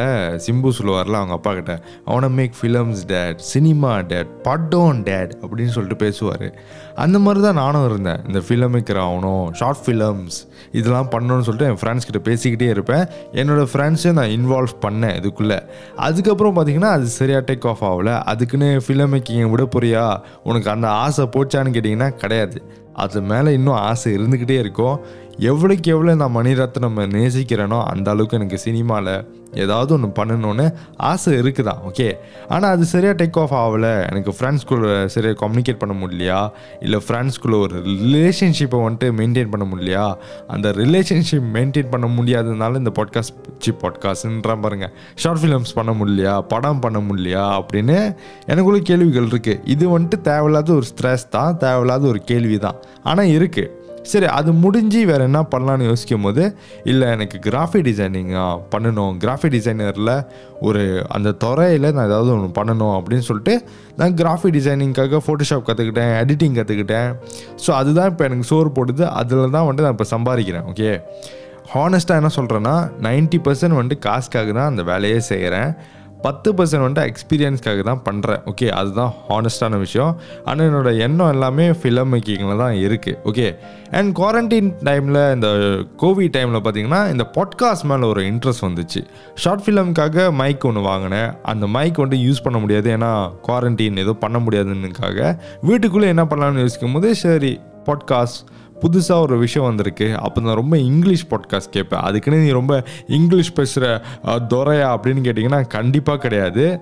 சிம்பு 0.46 0.72
சொல்லுவார்ல 0.78 1.20
அவங்க 1.20 1.36
அப்பா 1.38 1.54
கிட்ட 1.54 1.82
அவனை 2.04 2.28
make 2.28 2.52
films 2.60 3.02
dad 3.06 3.38
cinema 3.38 4.00
dad 4.00 4.42
படம் 4.42 5.02
டேட் 5.02 5.34
அப்படின்னு 5.42 5.74
சொல்லிட்டு 5.76 6.04
பேசுவார். 6.04 6.46
அந்த 6.94 7.18
மாதிரி 7.18 7.44
தான் 7.44 7.60
நானும் 7.62 7.88
இருந்தேன். 7.90 8.20
இந்த 8.26 8.38
ஃபிலம் 8.38 8.74
மேக்கர் 8.76 9.02
ஆகணும் 9.08 9.50
ஷார்ட் 9.52 9.84
ஃபிலம்ஸ் 9.86 10.38
இதெல்லாம் 10.72 11.10
பண்ணணும் 11.10 11.39
பண்ணணும்னு 11.40 11.48
சொல்லிட்டு 11.50 11.74
என் 11.74 11.78
ஃப்ரெண்ட்ஸ் 11.80 12.10
கிட்ட 12.10 12.30
பேசிக்கிட்டே 12.30 12.68
இருப்பேன். 12.68 13.04
என்னோட 13.32 13.66
ஃப்ரெண்ட்ஸை 13.72 14.12
நான் 14.12 14.28
இன்வால்வ் 14.28 14.84
பண்ணேன் 14.86 15.20
இதுக்குள்ளே. 15.20 15.60
அதுக்கப்புறம் 15.96 16.56
பார்த்தீங்கன்னா 16.56 16.84
அது 16.84 17.06
சரியாக 17.06 17.52
டேக் 17.52 17.66
ஆஃப் 17.66 17.84
ஆகல. 17.84 18.20
அதுக்குன்னு 18.20 18.80
ஃபிலிம் 18.86 19.12
மேக்கிங்கை 19.12 19.50
விட 19.50 19.68
போறியா? 19.78 20.20
உனக்கு 20.44 20.70
அந்த 20.70 20.88
ஆசை 20.88 21.28
போச்சான்னு 21.36 21.72
கேட்டிங்கன்னா 21.72 22.10
கிடையாது. 22.10 22.62
அது 22.92 23.22
மேலே 23.22 23.52
இன்னும் 23.52 23.74
ஆசை 23.74 24.16
இருந்துக்கிட்டே 24.16 24.58
இருக்கும். 24.58 25.00
எவ்வளோக்கு 25.48 25.86
எவ்வளோ 25.86 26.14
நான் 26.14 26.34
மணிரத்னம் 26.36 26.98
நேசிக்கிறேனோ 27.16 27.82
அந்த 27.82 28.10
அளவுக்கு 28.10 28.36
எனக்கு 28.36 28.58
சினிமாவில் 28.58 29.38
ஏதாவது 29.54 29.90
ஒன்று 29.94 30.08
பண்ணணும்னு 30.08 30.74
ஆசை 30.96 31.34
இருக்குதான் 31.40 31.80
ஓகே 31.88 32.12
ஆனால் 32.48 32.70
அது 32.70 32.84
சரியாக 32.84 33.24
டேக் 33.24 33.38
ஆஃப் 33.40 33.54
ஆகலை. 33.54 34.10
எனக்கு 34.10 34.30
ஃப்ரெண்ட்ஸ்குள்ளே 34.30 35.06
சரியாக 35.06 35.46
கம்யூனிகேட் 35.46 35.78
பண்ண 35.78 35.94
முடியலையா? 36.00 36.50
இல்லை 36.80 37.02
ஃப்ரெண்ட்ஸ்குள்ளே 37.08 37.60
ஒரு 37.60 37.78
ரிலேஷன்ஷிப்பை 37.82 38.80
வந்துட்டு 38.84 39.08
மெயின்டைன் 39.20 39.50
பண்ண 39.50 39.66
முடியலையா? 39.72 40.14
அந்த 40.46 40.70
ரிலேஷன்ஷிப் 40.70 41.48
மெயின்டைன் 41.54 41.90
பண்ண 41.90 42.06
முடியாததுனால 42.06 42.76
இந்த 42.76 42.92
பாட்காஸ்ட் 42.98 43.40
சி 43.58 43.72
பாட்காஸ்ட்ன்ற 43.72 44.60
பாருங்க. 44.60 44.92
ஷார்ட் 45.14 45.42
ஃபிலிம்ஸ் 45.44 45.74
பண்ண 45.74 45.92
முடியலையா? 45.92 46.40
படம் 46.40 46.78
பண்ண 46.78 46.98
முடியலையா? 46.98 47.46
அப்படின்னு 47.60 48.16
எனக்குள்ள 48.46 48.78
கேள்விகள் 48.78 49.26
இருக்குது 49.26 49.60
இது 49.64 49.98
வந்துட்டு 49.98 50.20
தேவையில்லாத 50.20 50.72
ஒரு 50.72 50.86
ஸ்ட்ரெஸ் 50.94 51.28
தான் 51.30 51.56
தேவையில்லாத 51.56 52.06
ஒரு 52.06 52.22
கேள்வி 52.24 52.58
தான் 52.58 52.74
ஆனால் 53.02 53.26
இருக்குது 53.26 53.78
சரி 54.02 54.26
அது 54.26 54.52
முடிஞ்சு 54.52 55.06
வேறு 55.06 55.22
என்ன 55.22 55.40
பண்ணலான்னு 55.42 55.82
யோசிக்கும் 55.82 56.22
போது 56.22 56.56
இல்லை 56.84 57.08
எனக்கு 57.08 57.50
கிராஃபிக் 57.50 57.86
டிசைனிங்காக 57.88 58.60
பண்ணணும். 58.70 59.12
கிராஃபிக் 59.18 59.54
டிசைனரில் 59.56 60.24
ஒரு 60.60 61.04
அந்த 61.08 61.32
துறையில் 61.32 61.92
நான் 61.92 62.06
ஏதாவது 62.06 62.32
ஒன்று 62.32 62.62
பண்ணணும் 62.62 62.94
அப்படின்னு 62.98 63.18
சொல்லிட்டு 63.18 63.64
நான் 63.96 64.14
கிராஃபிக் 64.14 64.56
டிசைனிங்காக 64.58 65.20
ஃபோட்டோஷாப் 65.26 65.66
கற்றுக்கிட்டேன் 65.66 66.12
எடிட்டிங் 66.22 66.56
கற்றுக்கிட்டேன் 66.58 67.14
ஸோ 67.66 67.70
அதுதான் 67.70 68.08
இப்போ 68.08 68.24
எனக்கு 68.24 68.44
சோறு 68.44 68.70
போடுது. 68.78 69.02
அதில் 69.02 69.50
தான் 69.50 69.66
வந்துட்டு 69.68 69.86
நான் 69.88 69.96
இப்போ 69.98 70.08
சம்பாதிக்கிறேன் 70.16 70.66
ஓகே 70.72 71.00
ஹானஸ்ட்டாக 71.74 72.20
என்ன 72.20 72.30
சொல்கிறேன்னா 72.36 72.90
90% 73.02 73.42
பர்சன்ட் 73.46 73.78
வந்துட்டு 73.78 73.98
காசுக்காக 73.98 74.52
தான் 74.52 74.66
அந்த 74.66 74.82
வேலையே 74.82 75.20
செய்கிறேன் 75.20 75.76
பத்து 76.22 76.52
பர்சன்ட் 76.52 76.84
வந்துட்டு 76.84 77.04
எக்ஸ்பீரியன்ஸ்க்காக 77.10 77.82
தான் 77.82 78.02
பண்ணுறேன் 78.10 78.40
ஓகே 78.44 78.68
அதுதான் 78.80 79.12
ஹானஸ்டான 79.28 79.78
விஷயம். 79.78 80.12
ஆனால் 80.44 80.64
என்னோட 80.68 80.98
எண்ணம் 80.98 81.30
எல்லாமே 81.30 81.66
ஃபிலம் 81.70 82.10
மேக்கிங்கில் 82.12 82.62
தான் 82.62 82.74
இருக்குது 82.86 83.16
ஓகே 83.24 83.46
அண்ட் 83.90 84.18
குவாரண்டைன் 84.18 84.70
டைமில் 84.88 85.20
இந்த 85.34 85.48
கோவிட் 86.02 86.34
டைமில் 86.36 86.62
பார்த்தீங்கன்னா 86.64 87.00
இந்த 87.10 87.26
பாட்காஸ்ட் 87.36 87.88
மேலே 87.92 88.06
ஒரு 88.06 88.22
இன்ட்ரெஸ்ட் 88.22 88.66
வந்துச்சு. 88.68 89.02
ஷார்ட் 89.34 89.64
ஃபிலிம்க்காக 89.66 90.32
மைக் 90.32 90.66
ஒன்று 90.66 90.80
வாங்கினேன். 90.80 91.30
அந்த 91.42 91.66
மைக் 91.66 91.98
வந்துட்டு 91.98 92.20
யூஸ் 92.28 92.44
பண்ண 92.44 92.58
முடியாது. 92.58 92.90
ஏன்னா 92.96 93.10
குவாரண்டைன் 93.48 94.02
எதுவும் 94.04 94.18
பண்ண 94.18 94.38
முடியாதுன்னுக்காக. 94.38 95.38
வீட்டுக்குள்ளே 95.62 96.08
என்ன 96.08 96.24
பண்ணலாம்னு 96.24 96.64
யோசிக்கும் 96.66 96.92
போது 96.92 97.14
சரி 97.14 97.60
பாட்காஸ்ட் 97.84 98.40
புதுசாக 98.82 99.20
ஒரு 99.20 99.38
விஷயம் 99.38 99.68
வந்திருக்கு. 99.68 100.08
அப்போ 100.18 100.40
நான் 100.40 100.60
ரொம்ப 100.62 100.78
இங்கிலீஷ் 100.78 101.26
பாட்காஸ்ட் 101.30 101.74
கேட்பேன். 101.76 102.00
அதுக்குன்னு 102.00 102.44
நீ 102.44 102.50
ரொம்ப 102.50 102.84
இங்கிலீஷ் 103.06 103.52
பேசுகிற 103.52 104.02
துறையா 104.24 104.88
அப்படின்னு 104.94 105.24
கேட்டிங்கன்னா 105.28 105.66
கண்டிப்பாக 105.66 106.18
கிடையாது. 106.18 106.80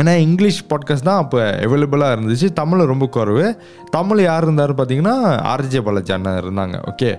ஏன்னா 0.00 0.14
இங்கிலீஷ் 0.16 0.64
பாட்காஸ்ட் 0.70 1.08
தான் 1.08 1.20
அப்போ 1.22 1.38
அவைலபிளாக 1.60 2.14
இருந்துச்சு. 2.16 2.48
தமிழ் 2.52 2.90
ரொம்ப 2.92 3.06
குறைவு. 3.06 3.58
தமிழ் 3.90 4.20
யார் 4.20 4.42
இருந்தார் 4.42 4.74
பார்த்தீங்கன்னா 4.74 5.14
ஆர்ஜே 5.52 5.80
பாலாஜி 5.80 6.12
அண்ணன் 6.12 6.40
இருந்தாங்க. 6.42 6.78
ஓகே 6.90 7.10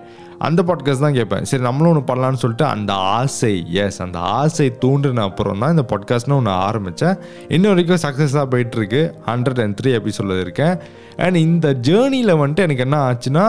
அந்த 0.47 0.63
பாட்காஸ்ட் 0.63 1.03
தான் 1.05 1.13
கேட்பேன். 1.13 1.45
சரி 1.45 1.63
நம்மளும் 1.63 1.91
ஒன்று 1.91 2.03
பண்ணலான்னு 2.09 2.41
சொல்லிட்டு 2.41 2.65
அந்த 2.65 2.93
ஆசை 2.93 3.53
எஸ் 3.83 4.01
அந்த 4.01 4.19
ஆசை 4.19 4.67
தூண்டின 4.83 5.23
அப்புறம் 5.29 5.59
தான் 5.59 5.73
இந்த 5.75 5.85
பாட்காஸ்ட்னு 5.91 6.35
ஒன்று 6.35 6.51
ஆரம்பித்தேன் 6.51 7.15
இன்ன 7.47 7.67
வரைக்கும் 7.67 8.03
சக்ஸஸாக 8.05 8.45
போயிட்டுருக்கு 8.51 9.01
ஹண்ட்ரட் 9.25 9.61
அண்ட் 9.63 9.77
த்ரீ 9.81 9.91
எபிசோடில் 9.91 10.39
இருக்கேன். 10.39 10.75
அண்ட் 11.17 11.35
இந்த 11.35 11.69
ஜேர்னியில் 11.89 12.39
வந்துட்டு 12.41 12.65
எனக்கு 12.67 12.85
என்ன 12.87 12.99
ஆச்சுன்னா 13.07 13.47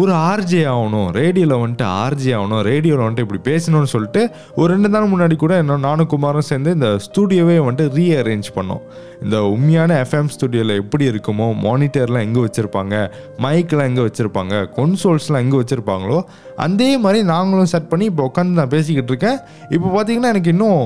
ஒரு 0.00 0.12
ஆர்ஜே 0.30 0.62
ஆகணும். 0.72 1.08
ரேடியோவில் 1.18 1.60
வந்துட்டு 1.60 1.86
ஆர்ஜே 2.04 2.32
ஆகணும். 2.38 2.62
ரேடியோவில் 2.68 3.02
வந்துட்டு 3.04 3.24
இப்படி 3.26 3.40
பேசணும்னு 3.50 3.90
சொல்லிட்டு 3.92 4.22
ஒரு 4.60 4.68
ரெண்டு 4.74 4.88
நாள் 4.94 5.06
முன்னாடி 5.12 5.36
கூட 5.42 5.52
என்ன 5.62 5.76
நானும் 5.86 6.10
குமாரும் 6.14 6.46
சேர்ந்து 6.48 6.74
இந்த 6.76 6.88
ஸ்டூடியோவே 7.06 7.56
வந்துட்டு 7.66 7.94
ரீ 7.98 8.06
அரேஞ்ச் 8.22 8.50
பண்ணோம். 8.56 8.82
இந்த 9.24 9.36
உண்மையான 9.54 9.96
எஃப்எம் 10.04 10.30
ஸ்டுடியோவில் 10.34 10.74
எப்படி 10.82 11.04
இருக்குமோ 11.12 11.46
மானிட்டர்லாம் 11.66 12.26
எங்கே 12.28 12.42
வச்சுருப்பாங்க 12.46 12.94
மைக்கெலாம் 13.46 13.90
எங்கே 13.92 14.04
வச்சுருப்பாங்க 14.08 14.54
கொன்சோல்ஸ்லாம் 14.76 15.44
எங்கே 15.46 15.60
வச்சுருப்பாங்களோ 15.62 16.20
அதே 16.66 16.90
மாதிரி 17.06 17.22
நாங்களும் 17.32 17.72
செட் 17.74 17.90
பண்ணி 17.94 18.06
இப்போ 18.12 18.28
உட்காந்து 18.30 18.60
நான் 18.60 18.74
பேசிக்கிட்டு 18.76 19.12
இருக்கேன். 19.14 19.40
இப்போ 19.76 19.88
பார்த்தீங்கன்னா 19.96 20.32
எனக்கு 20.36 20.54
இன்னும் 20.56 20.84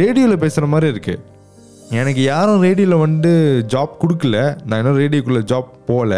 ரேடியோவில் 0.00 0.42
பேசுகிற 0.46 0.66
மாதிரி 0.74 0.88
இருக்குது 0.94 1.20
எனக்கு 2.00 2.22
யாரும் 2.22 2.62
ரேடியோவில் 2.64 3.02
வந்து 3.04 3.30
ஜாப் 3.72 3.94
கொடுக்கல. 4.02 4.36
நான் 4.68 4.80
இன்னும் 4.80 4.98
ரேடியோக்குள்ளே 5.00 5.42
ஜாப் 5.50 5.70
போகல 5.88 6.12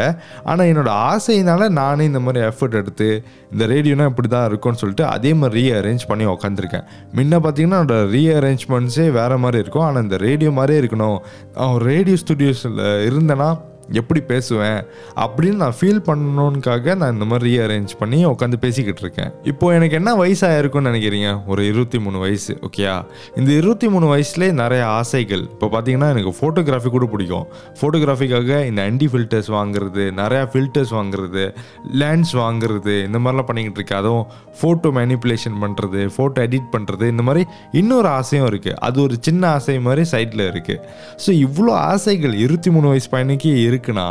ஆனால் 0.50 0.68
என்னோடய 0.72 1.00
ஆசையினால் 1.10 1.64
நானே 1.78 2.04
இந்த 2.10 2.20
மாதிரி 2.26 2.44
எஃபர்ட் 2.48 2.78
எடுத்து 2.80 3.08
இந்த 3.52 3.66
ரேடியோனா 3.72 4.06
இப்படி 4.10 4.28
தான் 4.34 4.46
இருக்கும்னு 4.50 4.80
சொல்லிட்டு 4.82 5.04
அதே 5.14 5.32
மாதிரி 5.40 5.60
ரீ 5.60 5.64
அரேஞ்ச் 5.78 6.08
பண்ணி 6.10 6.26
உக்காந்துருக்கேன். 6.34 6.86
முன்ன 7.16 7.40
பார்த்தீங்கன்னா 7.46 7.80
அதோட 7.82 7.98
ரீ 8.14 8.24
அரேஞ்ச்மெண்ட்ஸே 8.38 9.06
வேறு 9.18 9.38
மாதிரி 9.44 9.62
இருக்கும். 9.64 9.86
ஆனால் 9.88 10.04
இந்த 10.06 10.18
ரேடியோ 10.26 10.52
மாதிரியே 10.58 10.80
இருக்கணும். 10.82 11.18
ரேடியோ 11.90 12.18
ஸ்டுடியோஸில் 12.24 12.82
இருந்தேன்னா 13.10 13.50
எப்படி 14.00 14.20
பேசுவேன் 14.30 14.80
அப்படின்னு 15.24 15.58
நான் 15.62 15.76
ஃபீல் 15.78 16.00
பண்ணணுன்னுக்காக 16.08 16.94
நான் 17.00 17.12
இந்த 17.12 17.26
மாதிரி 17.30 17.44
ரீஅரேஞ்ச் 17.48 17.92
பண்ணி 18.00 18.18
உட்காந்து 18.26 18.58
பேசிக்கிட்டு 18.64 19.02
இருக்கேன். 19.04 19.30
இப்போ 19.52 19.72
எனக்கு 19.76 19.96
என்ன 20.00 20.10
வயசாக 20.22 20.58
இருக்கும்னு 20.60 20.90
நினைக்கிறீங்க? 20.90 21.30
ஒரு 21.46 21.62
இருபத்தி 21.70 21.98
மூணு 22.04 22.18
வயசு 22.24 22.54
ஓகேயா 22.68 22.94
இந்த 23.36 23.50
இருபத்தி 23.60 23.88
மூணு 23.94 24.06
வயசுலேயே 24.12 24.52
நிறைய 24.62 24.84
ஆசைகள். 25.00 25.44
இப்போ 25.54 25.68
பார்த்தீங்கன்னா 25.74 26.08
எனக்கு 26.14 26.32
ஃபோட்டோகிராஃபி 26.38 26.92
கூட 26.96 27.08
பிடிக்கும். 27.14 27.46
ஃபோட்டோகிராஃபிக்காக 27.80 28.60
இந்த 28.70 28.82
அண்டி 28.90 29.08
ஃபில்டர்ஸ் 29.12 29.50
வாங்குறது 29.58 30.04
நிறையா 30.20 30.44
ஃபில்டர்ஸ் 30.54 30.94
வாங்குறது 30.98 31.44
லேண்ட்ஸ் 32.02 32.34
வாங்குறது 32.42 32.96
இந்த 33.08 33.18
மாதிரிலாம் 33.18 33.48
பண்ணிக்கிட்டு 33.50 33.80
இருக்கேன். 33.80 34.00
அதுவும் 34.02 34.26
ஃபோட்டோ 34.60 34.88
மேனிப்புலேஷன் 35.00 35.58
பண்ணுறது 35.62 36.00
ஃபோட்டோ 36.16 36.40
எடிட் 36.46 36.68
பண்ணுறது 36.74 37.04
இந்த 37.14 37.22
மாதிரி 37.22 37.44
இன்னொரு 37.80 38.08
ஆசையும் 38.18 38.48
இருக்குது 38.50 38.78
அது 38.88 38.98
ஒரு 39.02 39.16
சின்ன 39.26 39.42
ஆசை 39.48 39.78
மாதிரி 39.88 40.02
சைட்டில் 40.12 40.44
இருக்குது 40.50 40.80
ஸோ 41.24 41.30
இவ்வளோ 41.46 41.72
ஆசைகள் 41.92 42.34
இருபத்தி 42.44 42.70
மூணு 42.70 42.86
வயசு 42.92 43.08
பையனுக்கு 43.14 43.50
இருக்குன்னா 43.74 44.08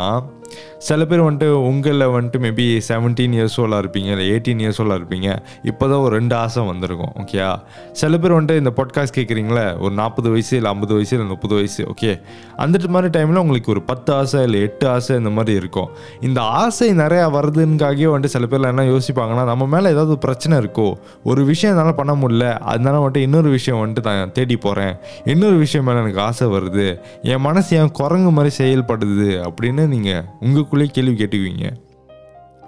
சில 0.78 1.04
பேர் 1.04 1.22
வந்துட்டு 1.22 1.48
உங்களில் 1.70 2.06
வந்துட்டு 2.14 2.38
மேபி 2.46 2.66
செவன்டீன் 2.88 3.34
இயர்ஸ் 3.36 3.56
ஓலாக 3.56 3.82
இருப்பீங்க 3.84 4.10
இல்லை 4.14 4.26
எயிட்டீன் 4.30 4.62
இயர்ஸ் 4.64 4.80
ஓலாக 4.84 4.98
இருப்பீங்க. 5.00 5.28
இப்போ 5.62 5.84
தான் 5.86 6.02
ஒரு 6.06 6.14
ரெண்டு 6.18 6.34
ஆசை 6.34 6.62
வந்திருக்கும் 6.66 7.12
ஓகேயா 7.22 7.50
சில 7.92 8.18
பேர் 8.18 8.32
வந்துட்டு 8.32 8.62
இந்த 8.62 8.72
பாட்காஸ்ட் 8.76 9.16
கேட்குறீங்களே 9.16 9.66
ஒரு 9.80 9.94
நாற்பது 9.94 10.30
வயசு 10.30 10.56
இல்லை 10.56 10.70
ஐம்பது 10.72 10.94
வயசு 10.94 11.14
இல்லை 11.16 11.30
முப்பது 11.30 11.54
வயசு 11.54 11.82
ஓகே 11.94 12.20
அந்த 12.56 12.82
மாதிரி 12.88 13.10
டைமில் 13.18 13.42
உங்களுக்கு 13.44 13.70
ஒரு 13.70 13.82
பத்து 13.82 14.10
ஆசை 14.14 14.42
இல்லை 14.42 14.60
எட்டு 14.60 14.88
ஆசை 14.88 15.16
இந்த 15.16 15.30
மாதிரி 15.30 15.56
இருக்கும். 15.56 15.88
இந்த 16.20 16.40
ஆசை 16.40 16.88
நிறையா 16.94 17.26
வருதுன்னுக்காகவே 17.36 18.08
வந்துட்டு 18.14 18.32
சில 18.34 18.46
பேர்லாம் 18.50 18.72
என்ன 18.74 18.84
யோசிப்பாங்கன்னா 18.84 19.44
நம்ம 19.44 19.66
மேலே 19.66 19.88
ஏதாவது 19.90 20.18
பிரச்சனை 20.18 20.58
இருக்கோ 20.58 20.88
ஒரு 21.24 21.44
விஷயம் 21.44 21.76
என்னால் 21.76 21.94
பண்ண 21.94 22.12
முடியல 22.14 22.46
அதனால 22.72 22.96
வந்துட்டு 23.04 23.16
இன்னொரு 23.16 23.50
விஷயம் 23.50 23.80
வந்துட்டு 23.82 24.04
நான் 24.04 24.32
தேடி 24.32 24.56
போகிறேன் 24.56 24.94
இன்னொரு 25.24 25.56
விஷயம் 25.56 25.86
மேலே 25.86 26.00
எனக்கு 26.00 26.20
ஆசை 26.20 26.48
வருது. 26.48 26.86
என் 27.22 27.40
மனசு 27.40 27.76
என் 27.76 27.90
குரங்கு 27.90 28.30
மாதிரி 28.30 28.54
செயல்படுது 28.58 29.28
அப்படின்னு 29.48 29.86
நீங்கள் 29.86 30.24
உங்களுக்குள்ளேயே 30.44 30.90
கேள்வி 30.90 31.14
கேட்டுக்குவீங்க. 31.16 31.66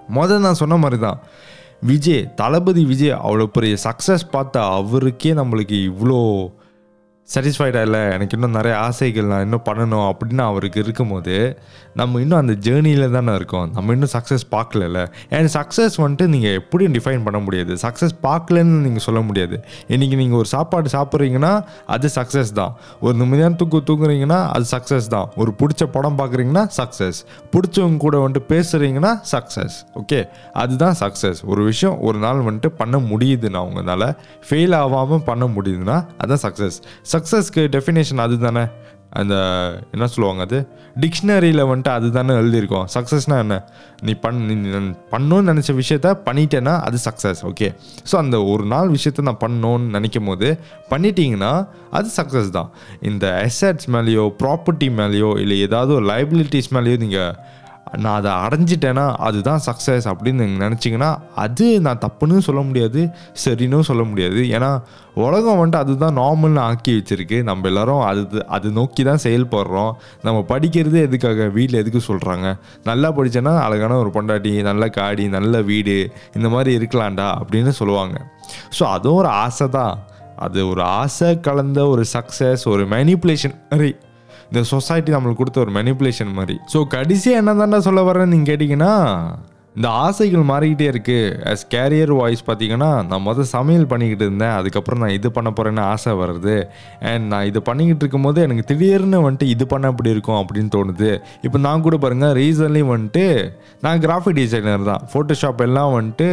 முதல் 0.07 0.39
நான் 0.39 0.53
சொன்ன 0.53 0.77
மாதிரி 0.77 1.01
தான் 1.01 1.19
விஜய் 1.81 2.33
தளபதி 2.35 2.85
விஜய் 2.85 3.17
அவ்வளோ 3.23 3.45
பெரிய 3.45 3.75
சக்ஸஸ் 3.83 4.23
பார்த்த 4.31 4.63
அவருக்கே 4.77 5.33
நம்மளுக்கு 5.33 5.77
இவ்வளோ 5.89 6.19
சாட்டிஸ்ஃபைடாக 7.33 7.87
இல்லை 7.87 8.01
எனக்கு 8.15 8.35
இன்னும் 8.37 8.53
நிறைய 8.57 8.73
ஆசைகள் 8.77 9.25
நான் 9.31 9.43
இன்னும் 9.45 9.63
பண்ணணும் 9.69 10.05
அப்படின்னு 10.09 10.43
அவருக்கு 10.51 10.79
இருக்கும்போது 10.83 11.35
நம்ம 11.99 12.19
இன்னும் 12.23 12.39
அந்த 12.39 12.53
ஜேர்னியில் 12.65 13.13
தானே 13.15 13.33
இருக்கோம். 13.35 13.71
நம்ம 13.75 13.93
இன்னும் 13.95 14.11
சக்ஸஸ் 14.13 14.45
பார்க்கல 14.55 15.01
அண்ட் 15.37 15.49
சக்ஸஸ் 15.55 15.95
வந்துட்டு 16.03 16.25
நீங்கள் 16.33 16.55
எப்படியும் 16.59 16.93
டிஃபைன் 16.97 17.23
பண்ண 17.25 17.39
முடியாது. 17.39 17.73
சக்ஸஸ் 17.83 18.13
பார்க்கலன்னு 18.27 18.77
நீங்கள் 18.85 19.05
சொல்ல 19.07 19.21
முடியாது. 19.21 19.57
இன்றைக்கி 19.93 20.15
நீங்கள் 20.21 20.39
ஒரு 20.41 20.49
சாப்பாடு 20.53 20.89
சாப்பிட்றீங்கன்னா 20.95 21.51
அது 21.95 22.09
சக்ஸஸ் 22.15 22.53
தான். 22.59 22.73
ஒரு 22.99 23.15
நிம்மதியான 23.21 23.57
தூக்கு 23.61 23.81
தூங்குறீங்கன்னா 23.89 24.39
அது 24.55 24.65
சக்ஸஸ் 24.75 25.07
தான். 25.15 25.27
ஒரு 25.35 25.53
பிடிச்ச 25.61 25.85
படம் 25.97 26.17
பார்க்குறீங்கன்னா 26.21 26.65
சக்ஸஸ் 26.79 27.19
பிடிச்சவங்க 27.55 27.97
கூட 28.05 28.17
வந்துட்டு 28.25 28.51
பேசுகிறீங்கன்னா 28.53 29.13
சக்ஸஸ் 29.33 29.77
ஓகே 30.01 30.21
அதுதான் 30.63 30.97
சக்ஸஸ் 31.03 31.41
ஒரு 31.45 31.63
விஷயம் 31.63 31.97
ஒரு 31.99 32.17
நாள் 32.17 32.45
வந்துட்டு 32.49 32.71
பண்ண 32.81 32.97
முடியுதுன்னா 33.11 33.61
உங்களால் 33.67 34.07
ஃபெயில் 34.47 34.75
ஆகாமல் 34.83 35.23
பண்ண 35.31 35.45
முடியுதுன்னா 35.57 35.99
அதுதான் 36.17 36.43
சக்ஸஸ் 36.47 36.79
சக்ஸஸ்க்கு 37.17 37.63
டெஃபினேஷன் 37.77 38.23
அதுதானே? 38.25 38.65
அந்த 39.19 39.35
என்ன 39.91 40.05
சொல்லுவாங்க 40.07 40.41
அது? 40.41 40.57
டிக்ஷனரியில் 40.99 41.61
வந்துட்டு 41.69 41.91
அதுதானே 41.97 42.33
எழுதியிருக்கோம். 42.33 42.87
சக்ஸஸ்னால் 42.93 43.41
என்ன? 43.43 43.55
நீ 44.03 44.13
பண் 44.13 44.39
நீ 44.45 44.55
பண்ணணும்னு 45.11 45.49
நினச்ச 45.51 45.73
விஷயத்த 45.81 46.07
பண்ணிட்டேன்னா 46.25 46.73
அது 46.87 46.97
சக்ஸஸ் 47.05 47.41
ஓகே 47.51 47.67
ஸோ 48.11 48.15
அந்த 48.15 48.43
ஒரு 48.43 48.65
நாள் 48.65 48.89
விஷயத்த 48.89 49.25
நான் 49.29 49.41
பண்ணணும்னு 49.45 49.95
நினைக்கும் 49.97 50.25
போது 50.25 50.49
பண்ணிட்டீங்கன்னா 50.89 51.53
அது 51.89 52.09
சக்ஸஸ் 52.15 52.49
தான். 52.49 52.69
இந்த 53.01 53.25
அசட்ஸ் 53.45 53.87
மேலேயோ 53.95 54.25
ப்ராப்பர்ட்டி 54.43 54.89
மேலேயோ 54.99 55.39
இல்லை 55.39 55.59
ஏதாவது 55.59 55.93
ஒரு 55.93 56.05
லைபிலிட்டிஸ் 56.13 56.71
மேலேயோ 56.71 56.97
நீங்கள் 56.97 57.33
நான் 57.97 58.17
அதை 58.19 58.31
அடைஞ்சிட்டேன்னா 58.31 59.15
அதுதான் 59.15 59.61
சக்ஸஸ் 59.65 60.07
அப்படின்னு 60.11 60.41
நீங்கள் 60.43 60.63
நினச்சிங்கன்னா 60.67 61.17
அது 61.35 61.81
நான் 61.81 62.01
தப்புன்னு 62.05 62.37
சொல்ல 62.37 62.61
முடியாது 62.61 63.09
சரின்னு 63.45 63.79
சொல்ல 63.79 64.03
முடியாது. 64.03 64.35
ஏன்னா 64.35 64.81
உலகம் 65.13 65.59
வந்துட்டு 65.59 65.75
அதுதான் 65.75 66.17
நார்மல்னு 66.17 66.59
ஆக்கி 66.59 66.91
வச்சுருக்கு. 66.91 67.43
நம்ம 67.43 67.67
எல்லாரும் 67.67 68.01
அது 68.01 68.45
அது 68.45 68.71
நோக்கி 68.71 69.03
தான் 69.03 69.23
செயல்படுறோம். 69.23 69.93
நம்ம 70.21 70.45
படிக்கிறது 70.49 70.99
எதுக்காக? 71.07 71.47
வீட்டில் 71.47 71.79
எதுக்கு 71.79 72.01
சொல்கிறாங்க 72.13 72.55
நல்லா 72.83 73.11
படித்தேன்னா 73.11 73.59
அழகான 73.59 73.97
ஒரு 73.97 74.11
பொண்டாட்டி 74.13 74.61
நல்ல 74.61 74.87
காடி 74.87 75.27
நல்ல 75.27 75.61
வீடு 75.61 76.13
இந்த 76.33 76.49
மாதிரி 76.49 76.77
இருக்கலாம்டா 76.77 77.29
அப்படின்னு 77.41 77.69
சொல்லுவாங்க. 77.69 78.17
ஸோ 78.79 78.83
அதுவும் 78.83 79.17
ஒரு 79.17 79.27
ஆசை 79.27 79.69
தான். 79.69 80.05
அது 80.35 80.67
ஒரு 80.67 80.81
ஆசை 80.81 81.39
கலந்த 81.39 81.87
ஒரு 81.87 82.03
சக்ஸஸ் 82.13 82.63
ஒரு 82.65 82.87
மேனிப்புலேஷன் 82.87 83.55
மாதிரி 83.69 83.95
இந்த 84.51 84.63
சொசைட்டி 84.73 85.11
நம்மளுக்கு 85.15 85.41
கொடுத்த 85.43 85.65
ஒரு 85.65 85.73
மெனிப்புலேஷன் 85.79 86.33
மாதிரி. 86.39 86.57
ஸோ 86.73 86.79
கடைசியாக 86.95 87.41
என்ன 87.43 87.53
தாண்டா 87.61 87.81
சொல்ல 87.89 88.01
வரேன்னு 88.09 88.33
நீங்கள் 88.35 88.51
கேட்டிங்கன்னா 88.51 88.95
இந்த 89.77 89.89
ஆசைகள் 90.05 90.43
மாறிக்கிட்டே 90.51 90.85
இருக்குது 90.91 91.33
அஸ் 91.49 91.63
கேரியர் 91.73 92.13
வாய்ஸ் 92.19 92.41
பார்த்தீங்கன்னா 92.47 92.87
நான் 93.09 93.23
மொதல் 93.25 93.49
சமையல் 93.55 93.85
பண்ணிக்கிட்டு 93.91 94.25
இருந்தேன். 94.27 94.53
அதுக்கப்புறம் 94.59 95.01
நான் 95.03 95.13
இது 95.17 95.29
பண்ண 95.35 95.49
போகிறேன்னு 95.57 95.83
ஆசை 95.91 96.13
வருது 96.21 96.55
அண்ட் 97.09 97.25
நான் 97.33 97.47
இது 97.49 97.61
பண்ணிக்கிட்டு 97.67 98.03
இருக்கும்போது 98.03 98.41
எனக்கு 98.45 98.63
திடீர்னு 98.71 99.19
வந்துட்டு 99.25 99.49
இது 99.55 99.67
பண்ண 99.73 99.91
அப்படி 99.93 100.09
இருக்கும் 100.15 100.39
அப்படின்னு 100.41 100.71
தோணுது. 100.77 101.11
இப்போ 101.47 101.59
நான் 101.67 101.85
கூட 101.87 101.97
பாருங்கள் 102.05 102.33
ரீசன்லி 102.41 102.83
வந்துட்டு 102.93 103.25
நான் 103.85 104.01
கிராஃபிக் 104.07 104.39
டிசைனர் 104.41 104.89
தான். 104.91 105.05
ஃபோட்டோஷாப் 105.13 105.61
எல்லாம் 105.67 105.93
வந்துட்டு 105.99 106.29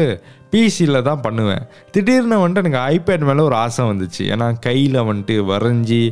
பிசியில் 0.55 1.07
தான் 1.09 1.21
பண்ணுவேன். 1.21 1.65
திடீர்னு 1.91 2.37
வந்துட்டு 2.43 2.63
எனக்கு 2.65 2.83
ஐபேட் 2.95 3.27
மேலே 3.31 3.41
ஒரு 3.41 3.55
ஆசை 3.55 3.85
வந்துச்சு. 3.85 4.23
ஏன்னா 4.35 4.47
கையில் 4.59 5.07
வந்துட்டு 5.11 5.37
வரைஞ்சி 5.51 6.03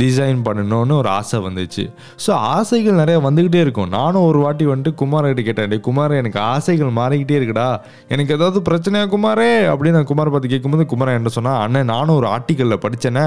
டிசைன் 0.00 0.38
பண்ணணும்னு 0.44 0.94
ஒரு 1.00 1.08
ஆசை 1.08 1.38
வந்துச்சு. 1.38 1.82
ஸோ 2.24 2.30
ஆசைகள் 2.54 3.00
நிறைய 3.00 3.16
வந்துக்கிட்டே 3.26 3.60
இருக்கும். 3.64 3.88
நானும் 3.88 4.26
ஒரு 4.28 4.38
வாட்டி 4.38 4.64
வந்துட்டு 4.66 4.92
குமார்கிட்ட 5.00 5.42
கேட்டேன் 5.42 5.68
டே 5.68 5.78
குமார் 5.80 6.12
எனக்கு 6.12 6.40
ஆசைகள் 6.40 6.92
மாறிக்கிட்டே 6.98 7.36
இருக்குடா. 7.40 7.68
எனக்கு 8.08 8.34
ஏதாவது 8.34 8.60
பிரச்சனையா 8.68 9.06
குமாரே? 9.14 9.50
அப்படின்னு 9.72 9.90
நான் 9.90 10.10
குமார் 10.12 10.30
பார்த்து 10.30 10.52
கேட்கும்போது 10.54 10.86
குமார் 10.86 11.16
என்ன 11.18 11.28
சொன்னால் 11.28 11.60
அண்ணன் 11.64 11.90
நானும் 11.94 12.16
ஒரு 12.16 12.26
ஆர்டிக்கலில் 12.26 12.82
படித்தேனே 12.84 13.26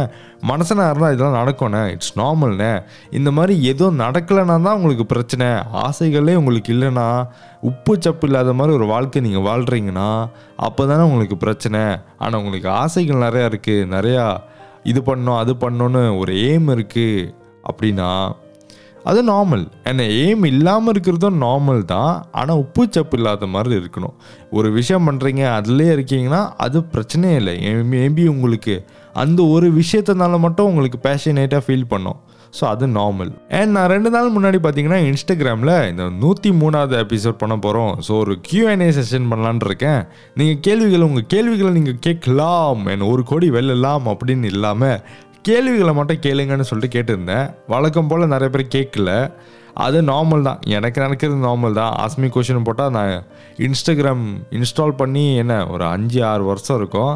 மனசனாக 0.52 0.90
இருந்தால் 0.92 1.14
இதெல்லாம் 1.16 1.40
நடக்கும்ண்ணே 1.42 1.84
இட்ஸ் 1.92 2.14
நார்மல்ண்ணே 2.20 2.74
இந்த 3.12 3.32
மாதிரி 3.32 3.56
எதுவும் 3.74 4.00
நடக்கலைன்னா 4.00 4.58
தான் 4.68 4.78
உங்களுக்கு 4.80 5.06
பிரச்சனை. 5.06 5.50
ஆசைகளே 5.86 6.36
உங்களுக்கு 6.36 6.74
இல்லைன்னா 6.78 7.08
உப்பு 7.70 7.94
சப்பு 8.06 8.26
இல்லாத 8.28 8.54
மாதிரி 8.60 8.76
ஒரு 8.78 8.88
வாழ்க்கை 8.94 9.22
நீங்கள் 9.26 9.46
வாழ்கிறீங்கன்னா 9.50 10.10
அப்போ 10.68 10.82
தானே 10.92 11.04
உங்களுக்கு 11.10 11.38
பிரச்சனை. 11.44 11.84
ஆனால் 12.24 12.40
உங்களுக்கு 12.42 12.70
ஆசைகள் 12.82 13.26
நிறையா 13.26 13.46
இருக்குது 13.52 13.90
நிறையா 13.96 14.26
இது 14.92 15.00
பண்ணணும் 15.10 15.40
அது 15.44 15.54
பண்ணோன்னு 15.62 16.02
ஒரு 16.22 16.34
எய்ம் 16.48 16.68
இருக்குது 16.76 17.30
அப்படின்னா 17.70 18.10
அது 19.10 19.20
நார்மல் 19.32 19.64
என்ன 19.90 20.04
எய்ம் 20.22 20.46
இல்லாமல் 20.52 20.92
இருக்கிறதும் 20.94 21.42
நார்மல் 21.46 21.82
தான். 21.92 22.14
ஆனால் 22.40 22.62
உப்பு 22.64 22.84
சப்பு 22.96 23.18
இல்லாத 23.20 23.48
மாதிரி 23.56 23.76
இருக்கணும். 23.82 24.16
ஒரு 24.58 24.68
விஷயம் 24.78 25.08
பண்ணுறீங்க 25.08 25.44
அதுலேயே 25.58 25.92
இருக்கீங்கன்னா 25.98 26.42
அது 26.66 26.80
பிரச்சனையே 26.94 27.36
இல்லை. 27.42 27.56
மேபி 27.92 28.24
உங்களுக்கு 28.34 28.76
அந்த 29.24 29.42
ஒரு 29.56 29.68
விஷயத்தினால 29.82 30.40
மட்டும் 30.46 30.70
உங்களுக்கு 30.72 31.00
பேஷனேட்டாக 31.08 31.66
ஃபீல் 31.66 31.92
பண்ணோம். 31.94 32.20
ஸோ 32.58 32.64
அது 32.64 32.86
நார்மல் 32.88 33.32
அண்ட் 33.60 33.72
நான் 33.76 33.90
ரெண்டு 33.94 34.10
நாள் 34.10 34.34
முன்னாடி 34.36 34.60
பார்த்தீங்கன்னா 34.66 35.00
இன்ஸ்டாகிராமில் 35.10 35.74
இந்த 35.90 36.04
நூற்றி 36.24 36.50
மூணாவது 36.62 36.96
எபிசோட் 37.06 37.42
பண்ண 37.42 37.56
போகிறோம் 37.58 37.94
ஸோ 38.08 38.12
ஒரு 38.24 38.34
கியூஎன்ஏ 38.48 38.90
செஷன் 39.00 39.30
பண்ணலான்னு 39.32 39.66
இருக்கேன். 39.66 40.02
நீங்கள் 40.40 40.62
கேள்விகள் 40.68 41.06
உங்கள் 41.08 41.30
கேள்விகளை 41.34 41.72
நீங்கள் 41.72 42.00
கேட்கலாம். 42.00 42.86
என் 42.94 43.10
ஒரு 43.12 43.24
கோடி 43.32 43.50
வெல்லலாம் 43.58 44.08
அப்படின்னு 44.14 44.50
இல்லாமல் 44.54 45.02
கேள்விகளை 45.50 45.94
மட்டும் 45.94 46.24
கேளுங்கன்னு 46.26 46.70
சொல்லிட்டு 46.70 46.96
கேட்டிருந்தேன். 46.96 47.48
வழக்கம் 47.68 48.08
போல் 48.08 48.34
நிறைய 48.34 48.50
பேர் 48.54 48.74
கேட்கல. 48.76 49.12
அது 49.84 49.98
நார்மல் 50.02 50.42
தான். 50.42 50.60
எனக்கு 50.78 51.00
நினைக்கிறது 51.06 51.40
நார்மல் 51.48 51.80
தான். 51.80 51.94
ஆஸ்மி 52.04 52.28
கொஷின் 52.36 52.68
போட்டால் 52.68 52.94
நான் 52.98 53.24
இன்ஸ்டாகிராம் 53.68 54.24
இன்ஸ்டால் 54.58 55.00
பண்ணி 55.02 55.36
என்ன 55.36 55.68
ஒரு 55.74 55.86
அஞ்சு 55.86 56.20
ஆறு 56.30 56.44
வருஷம் 56.44 56.78
இருக்கும். 56.82 57.16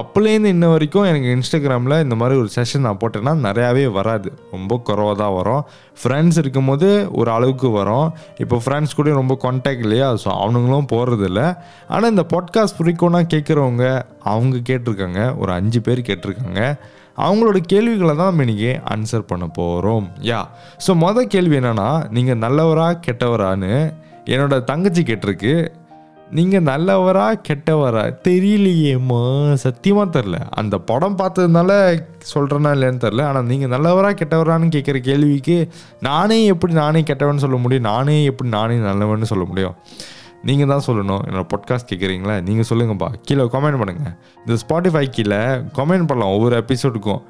அப்போலேருந்து 0.00 0.50
இன்ன 0.54 0.66
வரைக்கும் 0.72 1.06
எனக்கு 1.10 1.28
இன்ஸ்டாகிராமில் 1.36 2.02
இந்த 2.02 2.14
மாதிரி 2.14 2.34
ஒரு 2.40 2.50
செஷன் 2.56 2.84
நான் 2.86 3.00
போட்டேன்னா 3.02 3.32
நிறையாவே 3.46 3.84
வராது. 3.92 4.28
ரொம்ப 4.50 4.78
குறவாக 4.88 5.16
தான் 5.22 5.34
வரும். 5.38 5.62
ஃப்ரெண்ட்ஸ் 6.02 6.38
இருக்கும்போது 6.42 6.88
ஒரு 7.20 7.30
அளவுக்கு 7.30 7.70
வரும். 7.70 8.08
இப்போ 8.44 8.58
ஃப்ரெண்ட்ஸ் 8.64 8.96
கூட 8.98 9.12
ரொம்ப 9.20 9.36
கான்டாக்ட் 9.44 9.84
இல்லையா? 9.86 10.08
ஸோ 10.12 10.28
அவனுங்களும் 10.42 10.90
போகிறதில்ல 10.94 11.42
ஆனால் 11.88 12.10
இந்த 12.10 12.26
பாட்காஸ்ட் 12.34 12.78
ஃப்ரீக்கோனாக 12.80 13.30
கேட்குறவங்க 13.34 13.86
அவங்க 14.32 14.56
கேட்டிருக்காங்க. 14.70 15.38
ஒரு 15.38 15.52
அஞ்சு 15.52 15.80
பேர் 15.88 16.08
கேட்டிருக்காங்க. 16.10 16.62
அவங்களோட 17.24 17.58
கேள்விகளை 17.72 18.14
தான் 18.16 18.30
நம்ம 18.30 18.44
இன்றைக்கி 18.44 18.70
ஆன்சர் 18.94 19.30
பண்ண 19.32 19.46
போகிறோம் 19.46 20.06
யா. 20.30 20.40
ஸோ 20.86 20.90
மொதல் 21.04 21.32
கேள்வி 21.34 21.56
என்னன்னா 21.56 21.90
நீங்கள் 22.16 22.40
நல்லவரா 22.44 22.88
கெட்டவரான்னு 23.06 23.74
என்னோட 24.24 24.56
தங்கச்சி 24.64 25.02
கேட்டிருக்கு. 25.02 25.54
நீங்கள் 26.38 26.62
நல்லவரா 26.62 27.24
கெட்டவரா? 27.48 28.02
தெரியலையேம்மா. 28.28 29.22
சத்தியமாக 29.54 30.12
தெரில 30.16 30.36
அந்த 30.60 30.78
படம் 30.90 31.16
பார்த்ததுனால 31.18 31.70
சொல்கிறேன்னா 32.34 32.70
இல்லைன்னு 32.76 33.02
தெரில 33.06 33.24
ஆனால் 33.24 33.44
நீங்கள் 33.44 33.72
நல்லவரா 33.74 34.10
கெட்டவரான்னு 34.20 34.68
கேட்குற 34.76 35.00
கேள்விக்கு 35.08 35.56
நானே 36.08 36.38
எப்படி 36.44 36.72
நானே 36.72 37.00
கெட்டவன்னு 37.00 37.44
சொல்ல 37.46 37.56
முடியும்? 37.56 37.88
நானே 37.92 38.24
எப்படி 38.24 38.48
நானே 38.48 38.76
நல்லவன்னு 38.88 39.30
சொல்ல 39.32 39.44
முடியும்? 39.44 39.76
நீங்கள் 40.48 40.70
தான் 40.72 40.84
சொல்லணும். 40.86 41.22
என்னோட 41.28 41.44
பாட்காஸ்ட் 41.52 41.90
கேட்குறீங்களா 41.90 42.34
நீங்கள் 42.48 42.68
சொல்லுங்கப்பா. 42.68 43.08
கீழே 43.26 43.44
கமெண்ட் 43.54 43.80
பண்ணுங்கள் 43.80 44.14
இந்த 44.44 44.54
ஸ்பாட்டிஃபை 44.62 45.02
கீழே 45.16 45.40
கமெண்ட் 45.78 46.08
பண்ணலாம். 46.10 46.34
ஒவ்வொரு 46.36 46.54
எபிசோடுக்கும் 46.62 47.20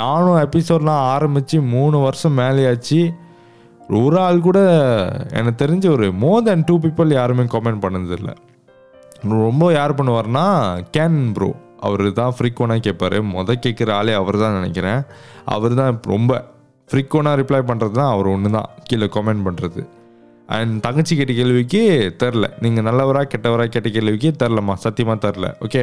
நானும் 0.00 0.40
எபிசோட்லாம் 0.46 1.04
ஆரம்பித்து 1.14 1.58
மூணு 1.74 1.98
வருஷம் 2.06 2.36
மேலேயாச்சு. 2.38 3.00
ஒரு 3.98 4.16
ஆள் 4.24 4.46
கூட 4.46 4.58
எனக்கு 5.38 5.60
தெரிஞ்ச 5.64 5.86
ஒரு 5.96 6.06
மோர் 6.22 6.46
தென் 6.48 6.66
டூ 6.70 6.76
பீப்புள் 6.84 7.16
யாருமே 7.18 7.44
கமெண்ட் 7.54 7.82
பண்ணதில்லை. 7.84 8.34
ரொம்ப 9.44 9.64
யார் 9.78 9.98
பண்ணுவார்னா 9.98 10.46
கேன் 10.96 11.20
ப்ரோ 11.36 11.50
அவர் 11.86 12.04
தான் 12.18 12.34
ஃப்ரீக்வனாக 12.36 12.84
கேட்பார் 12.86 13.16
மொதல் 13.34 13.62
கேட்குற 13.64 13.90
ஆளே 13.98 14.12
அவர் 14.20 14.38
தான் 14.42 14.56
நினைக்கிறேன். 14.58 15.00
அவர் 15.54 15.74
தான் 15.80 16.00
ரொம்ப 16.14 16.32
ஃப்ரீக்வனாக 16.90 17.38
ரிப்ளை 17.40 17.60
பண்ணுறது 17.70 17.94
தான் 18.00 18.12
அவர் 18.14 18.28
ஒன்று 18.32 18.50
தான் 18.56 18.68
கீழே 18.88 19.06
கமெண்ட் 19.16 19.44
பண்ணுறது 19.46 19.80
அண்ட் 20.46 20.82
தங்கச்சி 20.82 21.16
கேட்ட 21.16 21.32
கேள்விக்கு 21.32 22.14
தெரில. 22.22 22.46
நீங்கள் 22.60 22.84
நல்லவரா 22.84 23.22
கெட்டவரா 23.34 23.64
கேட்ட 23.64 23.88
கேள்விக்கு 23.88 24.32
தெரிலம்மா. 24.38 24.74
சத்தியமாக 24.74 25.28
தெரில. 25.28 25.46
ஓகே 25.60 25.82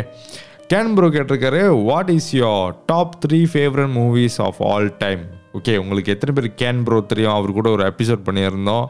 கேன் 0.74 0.93
ப்ரோ 0.93 1.08
கேட்டிருக்காரு 1.08 1.84
what 1.84 2.10
is 2.10 2.36
your 2.36 2.75
top 2.86 3.15
three 3.25 3.39
favourite 3.53 3.93
movies 3.96 4.38
of 4.38 4.62
all 4.63 4.93
time 4.98 5.20
okay 5.53 5.77
உங்களுக்கு 5.77 6.12
எத்தனை 6.12 6.34
பேர் 6.36 6.51
கேன் 6.62 6.84
ப்ரோ 6.84 7.01
தெரியும்? 7.01 7.34
அவர் 7.34 7.51
கூட 7.51 7.70
ஒரு 7.70 7.93
எபிசோட் 7.93 8.25
பண்ணியிருந்தோம். 8.25 8.86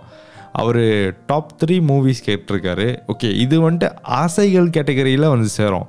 அவர் 0.51 0.83
டாப் 1.25 1.51
த்ரீ 1.65 1.75
மூவிஸ் 1.89 2.21
கேட்டிருக்காரு. 2.25 2.87
ஓகே 3.07 3.29
இது 3.35 3.71
வந்துட்டு 3.71 3.89
ஆசைகள் 4.01 4.69
கேட்டகரியில் 4.69 5.29
வந்து 5.29 5.47
சேரும். 5.47 5.87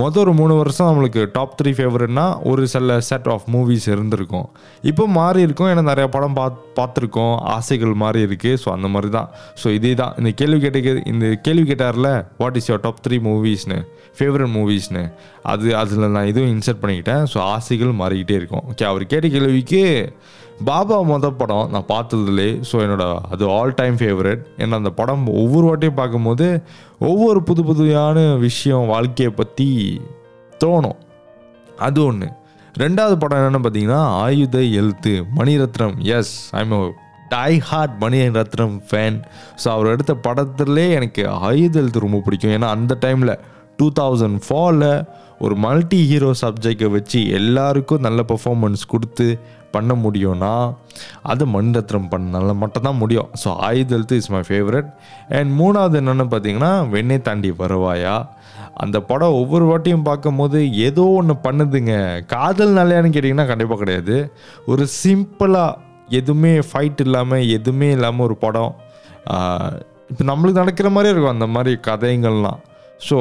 மொதல் 0.00 0.20
ஒரு 0.22 0.32
மூணு 0.38 0.54
வருஷம் 0.58 0.88
நம்மளுக்கு 0.88 1.20
டாப் 1.36 1.54
த்ரீ 1.58 1.70
ஃபேவரட்னா 1.76 2.24
ஒரு 2.50 2.62
சில 2.72 2.96
செட் 3.06 3.28
ஆஃப் 3.34 3.46
மூவிஸ் 3.54 3.86
இருந்திருக்கும். 3.92 4.48
இப்போ 4.90 5.04
மாறி 5.18 5.40
இருக்கும். 5.46 5.68
ஏன்னா 5.72 5.84
நிறைய 5.90 6.06
படம் 6.16 6.36
பாத் 6.38 6.58
பார்த்துருக்கோம். 6.78 7.34
ஆசைகள் 7.54 7.94
மாறி 8.02 8.20
இருக்கு. 8.28 8.52
ஸோ 8.62 8.68
அந்த 8.76 8.88
மாதிரி 8.94 9.10
தான். 9.16 9.28
ஸோ 9.62 9.66
இதே 9.76 9.92
தான் 10.02 10.12
இந்த 10.20 10.30
கேள்வி 10.40 10.58
கேட்ட 10.64 10.94
இந்த 11.12 11.28
கேள்வி 11.46 11.64
கேட்டார்ல 11.70 12.10
what 12.42 12.58
is 12.60 12.68
your 12.70 12.84
top 12.86 13.02
three 13.06 13.18
மூவிஸ்னு 13.28 13.78
favourite 14.18 14.52
மூவிஸ்னு 14.58 15.04
அது 15.52 15.76
அதில் 15.82 16.12
நான் 16.16 16.30
இதுவும் 16.32 16.52
இன்சர்ட் 16.56 16.82
பண்ணிக்கிட்டேன். 16.82 17.24
ஸோ 17.34 17.40
ஆசைகள் 17.54 18.00
மாறிக்கிட்டே 18.02 18.36
இருக்கும். 18.42 18.66
ஓகே 18.72 18.86
அவர் 18.92 19.10
கேட்ட 19.12 19.28
கேள்விக்கு 19.36 19.84
பாபா 20.64 21.02
மொத 21.02 21.30
படம் 21.30 21.70
நான் 21.70 21.88
பார்த்ததுலே 21.88 22.62
ஸோ 22.72 22.76
என்னோட 22.84 23.18
அது 23.30 23.48
ஆல் 23.48 23.74
டைம் 23.74 23.96
ஃபேவரட் 23.96 24.42
ஏன்னா 24.58 24.70
அந்த 24.70 24.90
படம் 24.90 25.26
ஒவ்வொரு 25.26 25.66
வாட்டியும் 25.68 25.98
பார்க்கும்போது 26.00 26.62
ஒவ்வொரு 26.98 27.42
புது 27.42 27.64
புதுயான 27.64 28.36
விஷயம் 28.36 28.86
வாழ்க்கையை 28.86 29.32
பற்றி 29.32 30.00
தோணும். 30.64 30.96
அது 31.78 32.04
ஒன்று 32.04 32.28
ரெண்டாவது 32.78 33.16
படம் 33.16 33.38
என்னென்னு 33.38 33.64
பார்த்தீங்கன்னா 33.64 34.00
Aayutha 34.24 34.62
Ezhuthu 34.62 35.24
Maniratnam. 35.36 35.98
Yes 35.98 36.50
I'm 36.52 36.94
die 37.28 37.58
hard 37.58 37.94
Maniratnam 38.00 38.76
fan 38.88 39.20
so 39.64 39.68
அவர் 39.68 39.86
எடுத்த 39.86 40.14
படத்துலேயே 40.14 40.90
எனக்கு 40.90 41.28
ஆயுத 41.28 41.80
எழுத்து 41.80 42.00
ரொம்ப 42.00 42.20
பிடிக்கும். 42.24 42.50
ஏன்னா 42.50 42.68
அந்த 42.68 42.98
டைமில் 43.00 43.38
டூ 43.76 43.90
தௌசண்ட் 44.00 44.40
ஃபோரில் 44.48 45.04
ஒரு 45.38 45.54
மல்டி 45.54 46.06
ஹீரோ 46.06 46.30
சப்ஜெக்டை 46.40 46.90
வச்சு 46.90 47.28
எல்லாருக்கும் 47.28 48.00
நல்ல 48.00 48.22
பர்ஃபார்மன்ஸ் 48.28 48.82
கொடுத்து 48.88 49.40
பண்ண 49.76 49.92
முடியும்னா 50.04 50.52
அது 51.32 51.44
மணிரத்னம் 51.54 52.10
பண்ணால 52.12 52.54
மட்டும்தான் 52.62 53.00
முடியும். 53.02 53.30
ஸோ 53.42 53.48
ஆயுத 53.68 53.96
எழுத்து 53.96 54.18
இஸ் 54.22 54.32
மை 54.34 54.42
ஃபேவரட் 54.48 54.90
அண்ட் 55.38 55.52
மூணாவது 55.60 55.98
என்னென்னு 56.02 56.26
பார்த்தீங்கன்னா 56.34 56.72
வெண்ணை 56.94 57.18
தாண்டி 57.28 57.50
வருவாயா? 57.62 58.16
அந்த 58.84 58.96
படம் 59.10 59.38
ஒவ்வொரு 59.40 59.64
வாட்டியும் 59.68 60.06
பார்க்கும்போது 60.08 60.58
ஏதோ 60.86 61.04
ஒன்று 61.18 61.34
பண்ணுதுங்க. 61.46 61.94
காதல் 62.34 62.76
நல்லையான்னு 62.78 63.12
கேட்டிங்கன்னா 63.14 63.46
கண்டிப்பாக 63.50 63.80
கிடையாது. 63.82 64.16
ஒரு 64.72 64.84
சிம்பிளாக 65.02 65.78
எதுவுமே 66.20 66.52
ஃபைட் 66.68 67.00
இல்லாமல் 67.04 67.48
எதுவுமே 67.58 67.88
இல்லாமல் 67.96 68.26
ஒரு 68.28 68.36
படம். 68.44 68.74
இப்போ 70.10 70.24
நம்மளுக்கு 70.30 70.62
நடக்கிற 70.62 70.88
மாதிரி 70.96 71.12
இருக்கும் 71.12 71.34
அந்த 71.36 71.48
மாதிரி 71.54 71.72
கதைங்கள்லாம் 71.88 72.60
ஸோ 73.08 73.16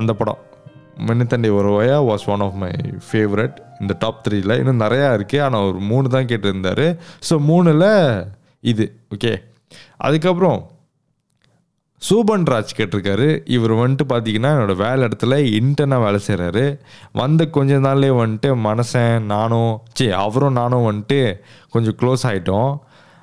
அந்த 0.00 0.12
படம். 0.20 0.40
Vinnaithaandi 1.06 1.50
Varuvaayaa 1.58 1.98
was 2.10 2.24
one 2.34 2.44
of 2.46 2.56
my 2.62 2.70
favourite 3.08 3.56
இந்த 3.80 3.94
டாப் 3.98 4.22
த்ரீயில் 4.24 4.58
இன்னும் 4.60 4.82
நிறையா 4.84 5.08
இருக்குது 5.16 5.44
ஆனால் 5.46 5.66
ஒரு 5.68 5.80
மூணு 5.90 6.08
தான் 6.08 6.30
கேட்டிருந்தார். 6.30 6.86
ஸோ 7.28 7.36
மூணில் 7.50 7.90
இது 8.72 8.86
ஓகே 9.16 9.32
அதுக்கப்புறம் 10.06 10.58
சூபன் 12.02 12.44
ராஜ் 12.50 12.76
கேட்டிருக்காரு. 12.78 13.28
இவர் 13.54 13.72
வந்துட்டு 13.80 14.04
பார்த்தீங்கன்னா 14.10 14.50
என்னோடய 14.56 14.82
வேலை 14.82 15.00
இடத்துல 15.08 15.36
இன்டர்னாக 15.58 16.04
வேலை 16.06 16.18
செய்கிறாரு 16.26 16.64
வந்த 17.20 17.46
கொஞ்ச 17.56 17.78
நாள்லேயே 17.86 18.14
வந்துட்டு 18.20 18.50
மனசன் 18.66 19.24
நானும் 19.34 19.72
சே 19.98 20.06
அவரும் 20.24 20.58
நானும் 20.60 20.86
வந்துட்டு 20.88 21.20
கொஞ்சம் 21.70 21.96
க்ளோஸ் 22.02 22.26
ஆகிட்டோம் 22.30 22.70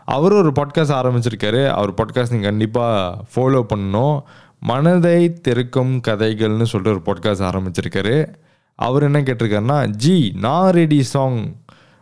அவரும் 0.07 0.41
ஒரு 0.41 0.51
பாட்காஸ்ட் 0.57 0.97
ஆரம்பிச்சிருக்காரு. 0.97 1.61
அவர் 1.77 1.91
பாட்காஸ்ட் 1.99 2.33
நீங்கள் 2.33 2.51
கண்டிப்பாக 2.51 3.23
ஃபாலோ 3.31 3.61
பண்ணணும். 3.71 4.17
மனதை 4.65 5.33
திறக்கும் 5.33 6.01
கதைகள்னு 6.07 6.63
சொல்லிட்டு 6.63 7.01
ஒரு 7.01 7.01
பாட்காஸ்ட் 7.05 7.49
ஆரம்பிச்சிருக்காரு. 7.49 8.33
அவர் 8.75 9.03
என்ன 9.03 9.21
கேட்டிருக்காருன்னா 9.21 9.87
ஜி 9.87 10.33
நான் 10.35 10.71
ரெடி 10.71 11.03
சாங் 11.03 11.55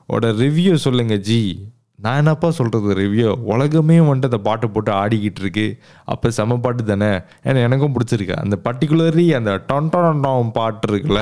ஓட 0.08 0.32
ரிவ்யூ 0.32 0.73
சொல்லுங்கள் 0.73 1.19
ஜி. 1.19 1.71
நான் 1.95 2.17
என்னப்பா 2.17 2.52
சொல்கிறது 2.52 2.95
ரிவ்யூ 2.95 3.28
உலகமே 3.28 3.97
வந்துட்டு 3.97 4.30
அந்த 4.30 4.38
பாட்டை 4.38 4.69
போட்டு 4.69 4.91
ஆடிக்கிட்டு 4.91 5.39
இருக்கு. 5.39 5.78
அப்போ 6.06 6.30
செம 6.30 6.58
பாட்டு 6.58 6.84
தானே? 6.84 7.12
ஏன்னா 7.43 7.63
எனக்கும் 7.63 7.93
பிடிச்சிருக்கு. 7.93 8.32
அந்த 8.32 8.58
பர்டிகுலர்லி 8.63 9.36
அந்த 9.36 9.63
டொன் 9.73 9.89
டொன் 9.93 10.52
பாட்டு 10.52 10.95
இருக்குல்ல. 10.95 11.21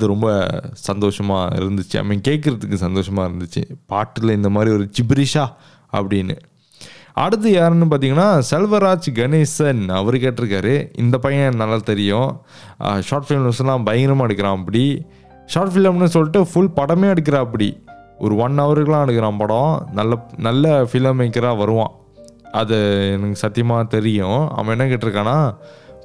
அது 0.00 0.12
ரொம்ப 0.12 0.28
சந்தோஷமாக 0.88 1.56
இருந்துச்சு. 1.60 1.96
ஐ 2.00 2.04
மீன் 2.10 2.22
கேட்குறதுக்கு 2.28 2.76
சந்தோஷமாக 2.82 3.24
இருந்துச்சு. 3.30 3.62
பாட்டில் 3.92 4.30
இந்த 4.36 4.48
மாதிரி 4.54 4.70
ஒரு 4.76 4.84
ஜிப்ரிஷா 4.96 5.44
அப்படின்னு. 5.98 6.36
அடுத்து 7.24 7.48
யாருன்னு 7.52 7.86
பார்த்தீங்கன்னா 7.90 8.28
செல்வராஜ் 8.50 9.08
கணேசன் 9.18 9.82
அவர் 9.98 10.16
கேட்டிருக்காரு. 10.24 10.74
இந்த 11.02 11.16
பையன் 11.24 11.60
நல்லா 11.62 11.78
தெரியும். 11.90 12.30
ஷார்ட் 13.08 13.28
ஃபிலிம்ஸ்லாம் 13.28 13.86
பயங்கரமாக 13.88 14.28
எடுக்கிறான் 14.28 14.58
அப்படி 14.60 14.84
ஷார்ட் 15.54 15.74
ஃபிலிம்னு 15.74 16.10
சொல்லிட்டு 16.16 16.42
ஃபுல் 16.52 16.72
படமே 16.80 17.12
எடுக்கிறான் 17.14 17.46
அப்படி 17.48 17.70
ஒரு 18.24 18.34
ஒன் 18.46 18.58
ஹவருக்குலாம் 18.64 19.06
எடுக்கிறான் 19.06 19.40
படம். 19.44 19.72
நல்ல 20.00 20.22
நல்ல 20.48 20.74
ஃபிலிம் 20.90 21.20
மேக்கராக 21.22 21.62
வருவான். 21.64 21.94
அது 22.62 22.76
எனக்கு 23.18 23.44
சத்தியமாக 23.44 23.90
தெரியும். 23.98 24.42
அவன் 24.58 24.74
என்ன 24.78 24.90
கேட்டிருக்கானா 24.94 25.38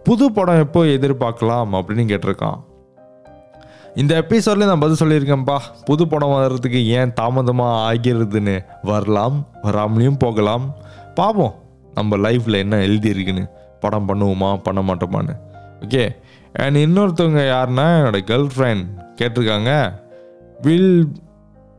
புது 0.08 0.26
படம் 0.38 0.64
எப்போ 0.68 0.82
எதிர்பார்க்கலாம் 0.98 1.76
அப்படின்னு 1.78 2.12
கேட்டிருக்கான். 2.14 2.60
இந்த 3.96 4.26
எபிசோட்ல 4.28 4.66
நான் 4.66 4.80
பதில் 4.80 5.08
சொல்லியிருக்கேன்ப்பா. 5.08 5.58
புது 5.86 6.08
படம் 6.08 6.30
வர்றதுக்கு 6.30 6.88
ஏன் 6.88 7.14
தாமதமாக 7.14 7.94
ஆகிறதுன்னு 7.94 8.66
வரலாம். 8.82 9.48
வராமலையும் 9.64 10.20
போகலாம். 10.20 10.76
பார்ப்போம் 11.16 11.56
நம்ம 11.94 12.18
லைஃப்பில் 12.18 12.58
என்ன 12.58 12.78
எழுதியிருக்குன்னு. 12.78 13.50
படம் 13.80 14.08
பண்ணுவோமா? 14.08 14.62
பண்ண 14.64 14.82
மாட்டோமான்னு. 14.82 15.38
ஓகே 15.80 16.16
அண்ட் 16.54 16.76
இன்னொருத்தவங்க 16.76 17.42
யாருன்னா 17.54 17.88
என்னோட 18.00 18.20
கேர்ள் 18.32 18.50
ஃப்ரெண்ட் 18.58 18.86
கேட்டிருக்காங்க. 19.22 19.92
வில் 20.62 21.12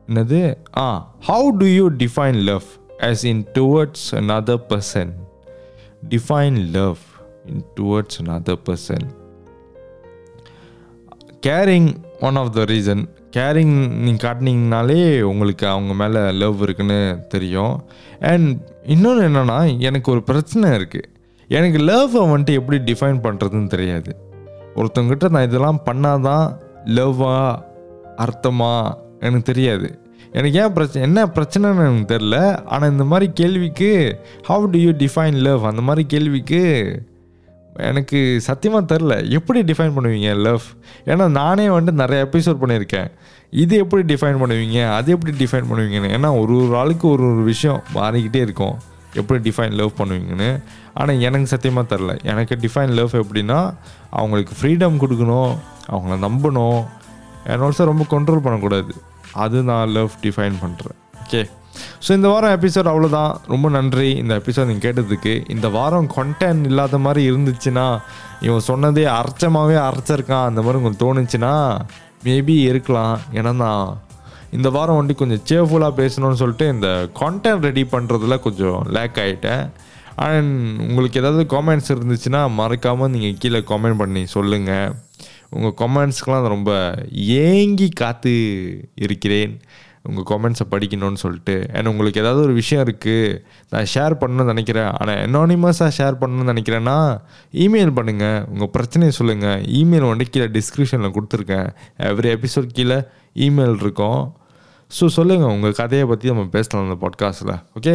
என்னது? 0.09 0.57
ஆ 0.79 1.15
how 1.29 1.49
do 1.59 1.67
you 1.67 1.91
define 1.91 2.43
love 2.43 2.63
as 2.99 3.25
in 3.25 3.47
towards 3.55 4.11
another 4.11 4.57
person 4.69 5.13
define 6.09 6.71
love 6.71 6.97
in 7.47 7.65
towards 7.81 8.23
another 8.25 8.57
person 8.65 9.16
caring 11.47 11.89
one 12.21 12.37
of 12.37 12.53
the 12.53 12.63
reason 12.63 13.03
caring 13.37 13.75
நீங்கள் 14.05 14.23
காட்டினீங்கனாலே 14.27 15.21
உங்களுக்கு 15.21 15.67
அவங்க 15.67 15.95
மேலே 15.95 16.31
லவ் 16.31 16.63
இருக்குன்னு 16.63 17.01
தெரியும். 17.29 17.75
அண்ட் 18.21 18.57
இன்னொன்று 18.87 19.29
என்னென்னா 19.29 19.59
எனக்கு 19.79 20.11
ஒரு 20.13 20.23
பிரச்சனை 20.23 20.71
இருக்குது 20.71 21.11
எனக்கு 21.49 21.79
லவ்வை 21.79 22.23
வந்துட்டு 22.23 22.53
எப்படி 22.53 22.79
டிஃபைன் 22.93 23.21
பண்ணுறதுன்னு 23.27 23.67
தெரியாது. 23.67 24.11
ஒருத்தவங்கிட்ட 24.75 25.29
நான் 25.29 25.49
இதெல்லாம் 25.49 25.83
பண்ணாதான் 25.85 26.47
லவ்வா 26.85 27.37
அர்த்தமா 28.17 28.73
எனக்கு 29.21 29.47
தெரியாது. 29.53 29.89
எனக்கு 30.33 30.59
ஏன் 30.63 30.73
பிரச்சனை 30.73 31.03
என்ன 31.09 31.21
பிரச்சனைன்னு 31.27 31.85
எனக்கு 31.85 32.15
தெரில 32.15 32.65
ஆனால் 32.65 32.91
இந்த 32.91 33.05
மாதிரி 33.05 33.33
கேள்விக்கு 33.35 33.91
how 34.49 34.65
do 34.67 34.79
you 34.79 34.91
define 34.91 35.39
love 35.47 35.65
அந்த 35.65 35.83
மாதிரி 35.83 36.07
கேள்விக்கு 36.07 36.63
எனக்கு 37.79 38.41
சத்தியமாக 38.41 38.95
தெரில 38.95 39.31
எப்படி 39.31 39.63
டிஃபைன் 39.63 39.95
பண்ணுவீங்க 39.97 40.37
லவ் 40.37 40.63
ஏன்னா 41.05 41.29
நானே 41.29 41.67
வந்துட்டு 41.67 42.03
நிறைய 42.03 42.29
எபிசோட் 42.33 42.61
பண்ணியிருக்கேன். 42.63 43.09
இது 43.51 43.77
எப்படி 43.77 44.15
டிஃபைன் 44.15 44.41
பண்ணுவீங்க 44.43 44.79
அது 44.95 45.13
எப்படி 45.13 45.45
டிஃபைன் 45.45 45.69
பண்ணுவீங்கன்னு? 45.71 46.11
ஏன்னா 46.17 46.31
ஒரு 46.41 46.55
ஒரு 46.63 46.77
ஆளுக்கு 46.77 47.09
ஒரு 47.09 47.25
ஒரு 47.33 47.43
விஷயம் 47.43 47.83
மாறிக்கிட்டே 47.95 48.41
இருக்கும். 48.47 48.77
எப்படி 49.15 49.51
டிஃபைன் 49.51 49.73
லவ் 49.73 49.93
பண்ணுவீங்கன்னு? 49.99 50.63
ஆனால் 50.95 51.19
எனக்கு 51.19 51.47
சத்தியமாக 51.47 51.97
தெரில 51.97 52.23
எனக்கு 52.23 52.59
டிஃபைன் 52.63 52.95
லவ் 52.99 53.15
எப்படின்னா 53.15 53.75
அவங்களுக்கு 54.11 54.55
ஃப்ரீடம் 54.61 55.01
கொடுக்கணும் 55.03 55.53
அவங்கள 55.93 56.17
நம்பணும். 56.29 56.81
அண்ட் 57.47 57.63
ஆல்சோ 57.63 57.85
ரொம்ப 57.85 58.07
கண்ட்ரோல் 58.11 58.45
பண்ணக்கூடாது. 58.47 58.95
அது 59.33 59.63
நான் 59.63 59.89
லவ் 59.89 60.11
டிஃபைன் 60.23 60.57
பண்ணுறேன் 60.63 60.99
ஓகே 61.25 61.47
ஸோ 62.05 62.11
இந்த 62.19 62.29
வாரம் 62.29 62.55
எபிசோட் 62.59 62.91
அவ்வளோதான் 62.93 63.35
ரொம்ப 63.53 63.69
நன்றி. 63.77 64.11
இந்த 64.23 64.33
எபிசோட் 64.41 64.69
நீங்கள் 64.71 64.87
கேட்டதுக்கு. 64.87 65.35
இந்த 65.55 65.69
வாரம் 65.79 66.09
கண்டென்ட் 66.17 66.65
இல்லாத 66.71 66.99
மாதிரி 67.07 67.23
இருந்துச்சுன்னா 67.31 67.87
இவன் 68.47 68.67
சொன்னதே 68.71 69.07
அரைச்சமாகவே 69.19 69.79
அரைச்சிருக்கான். 69.89 70.49
அந்த 70.51 70.63
மாதிரி 70.63 70.81
உங்களுக்கு 70.81 71.05
தோணுச்சுன்னா 71.07 71.55
மேபி 72.27 72.57
இருக்கலாம். 72.71 73.17
ஏன்னா 73.39 73.53
நான் 73.65 74.05
இந்த 74.57 74.69
வாரம் 74.77 74.99
வந்துட்டு 74.99 75.23
கொஞ்சம் 75.23 75.45
சேர்ஃபுல்லாக 75.51 75.93
பேசணும்னு 76.01 76.41
சொல்லிட்டு 76.43 76.67
இந்த 76.75 76.89
கான்டென்ட் 77.21 77.67
ரெடி 77.69 77.83
பண்ணுறதுல 77.95 78.37
கொஞ்சம் 78.47 78.79
லேக் 78.97 79.19
ஆகிட்டேன் 79.25 79.65
அண்ட் 80.27 80.53
உங்களுக்கு 80.89 81.21
ஏதாவது 81.21 81.43
காமெண்ட்ஸ் 81.55 81.91
இருந்துச்சுன்னா 81.95 82.41
மறக்காமல் 82.61 83.11
நீங்கள் 83.15 83.41
கீழே 83.43 83.61
காமெண்ட் 83.71 84.01
பண்ணி 84.03 84.23
சொல்லுங்கள் 84.37 84.95
உங்கள் 85.57 85.75
கமெண்ட்ஸ்க்கெலாம் 85.81 86.47
ரொம்ப 86.55 86.71
ஏங்கி 87.49 87.89
காத்து 88.01 88.33
இருக்கிறேன். 89.07 89.53
உங்கள் 90.09 90.27
கமெண்ட்ஸை 90.31 90.67
படிக்கணும்னு 90.73 91.23
சொல்லிட்டு. 91.25 91.57
அண்ட் 91.75 91.91
உங்களுக்கு 91.93 92.23
ஏதாவது 92.25 92.43
ஒரு 92.47 92.55
விஷயம் 92.61 92.85
இருக்குது 92.87 93.37
நான் 93.75 93.91
ஷேர் 93.95 94.19
பண்ணணும்னு 94.23 94.53
நினைக்கிறேன். 94.55 94.91
ஆனால் 95.01 95.21
அனானிமஸாக 95.27 95.91
ஷேர் 95.99 96.21
பண்ணணும்னு 96.23 96.53
நினைக்கிறேன்னா 96.55 96.97
இமெயில் 97.67 97.95
பண்ணுங்கள் 97.99 98.41
உங்கள் 98.55 98.73
பிரச்சனையை 98.79 99.15
சொல்லுங்கள் 99.21 99.63
இமெயில் 99.83 100.11
வந்துட்டு 100.13 100.35
கீழே 100.37 100.49
டிஸ்கிரிப்ஷனில் 100.59 101.15
கொடுத்துருக்கேன். 101.19 101.69
எவ்ரி 102.11 102.31
எபிசோட் 102.39 102.75
கீழே 102.79 102.99
இமெயில் 103.49 103.79
இருக்கும். 103.85 104.21
ஸோ 104.91 105.05
சொல்லுங்கள் 105.15 105.53
உங்கள் 105.55 105.77
கதையை 105.79 106.05
பற்றி 106.11 106.31
நம்ம 106.33 106.45
பேசலாம் 106.55 106.85
இந்த 106.87 106.97
பாட்காஸ்ட்டில் 107.05 107.55
ஓகே 107.79 107.95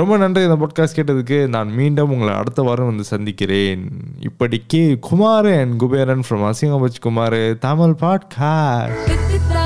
ரொம்ப 0.00 0.18
நன்றி 0.22 0.44
இந்த 0.48 0.58
பாட்காஸ்ட் 0.60 0.98
கேட்டதுக்கு. 0.98 1.38
நான் 1.54 1.74
மீண்டும் 1.78 2.12
உங்களை 2.16 2.34
அடுத்த 2.40 2.62
வாரம் 2.68 2.90
வந்து 2.92 3.06
சந்திக்கிறேன். 3.12 3.82
இப்படிக்கு 4.28 4.82
Kumar 5.08 5.50
and 5.58 5.76
Kuberan 5.84 6.26
from 6.28 6.46
Asingapatch 6.50 7.04
Kumar 7.08 7.40
Tamil 7.68 7.98
podcast 8.04 9.57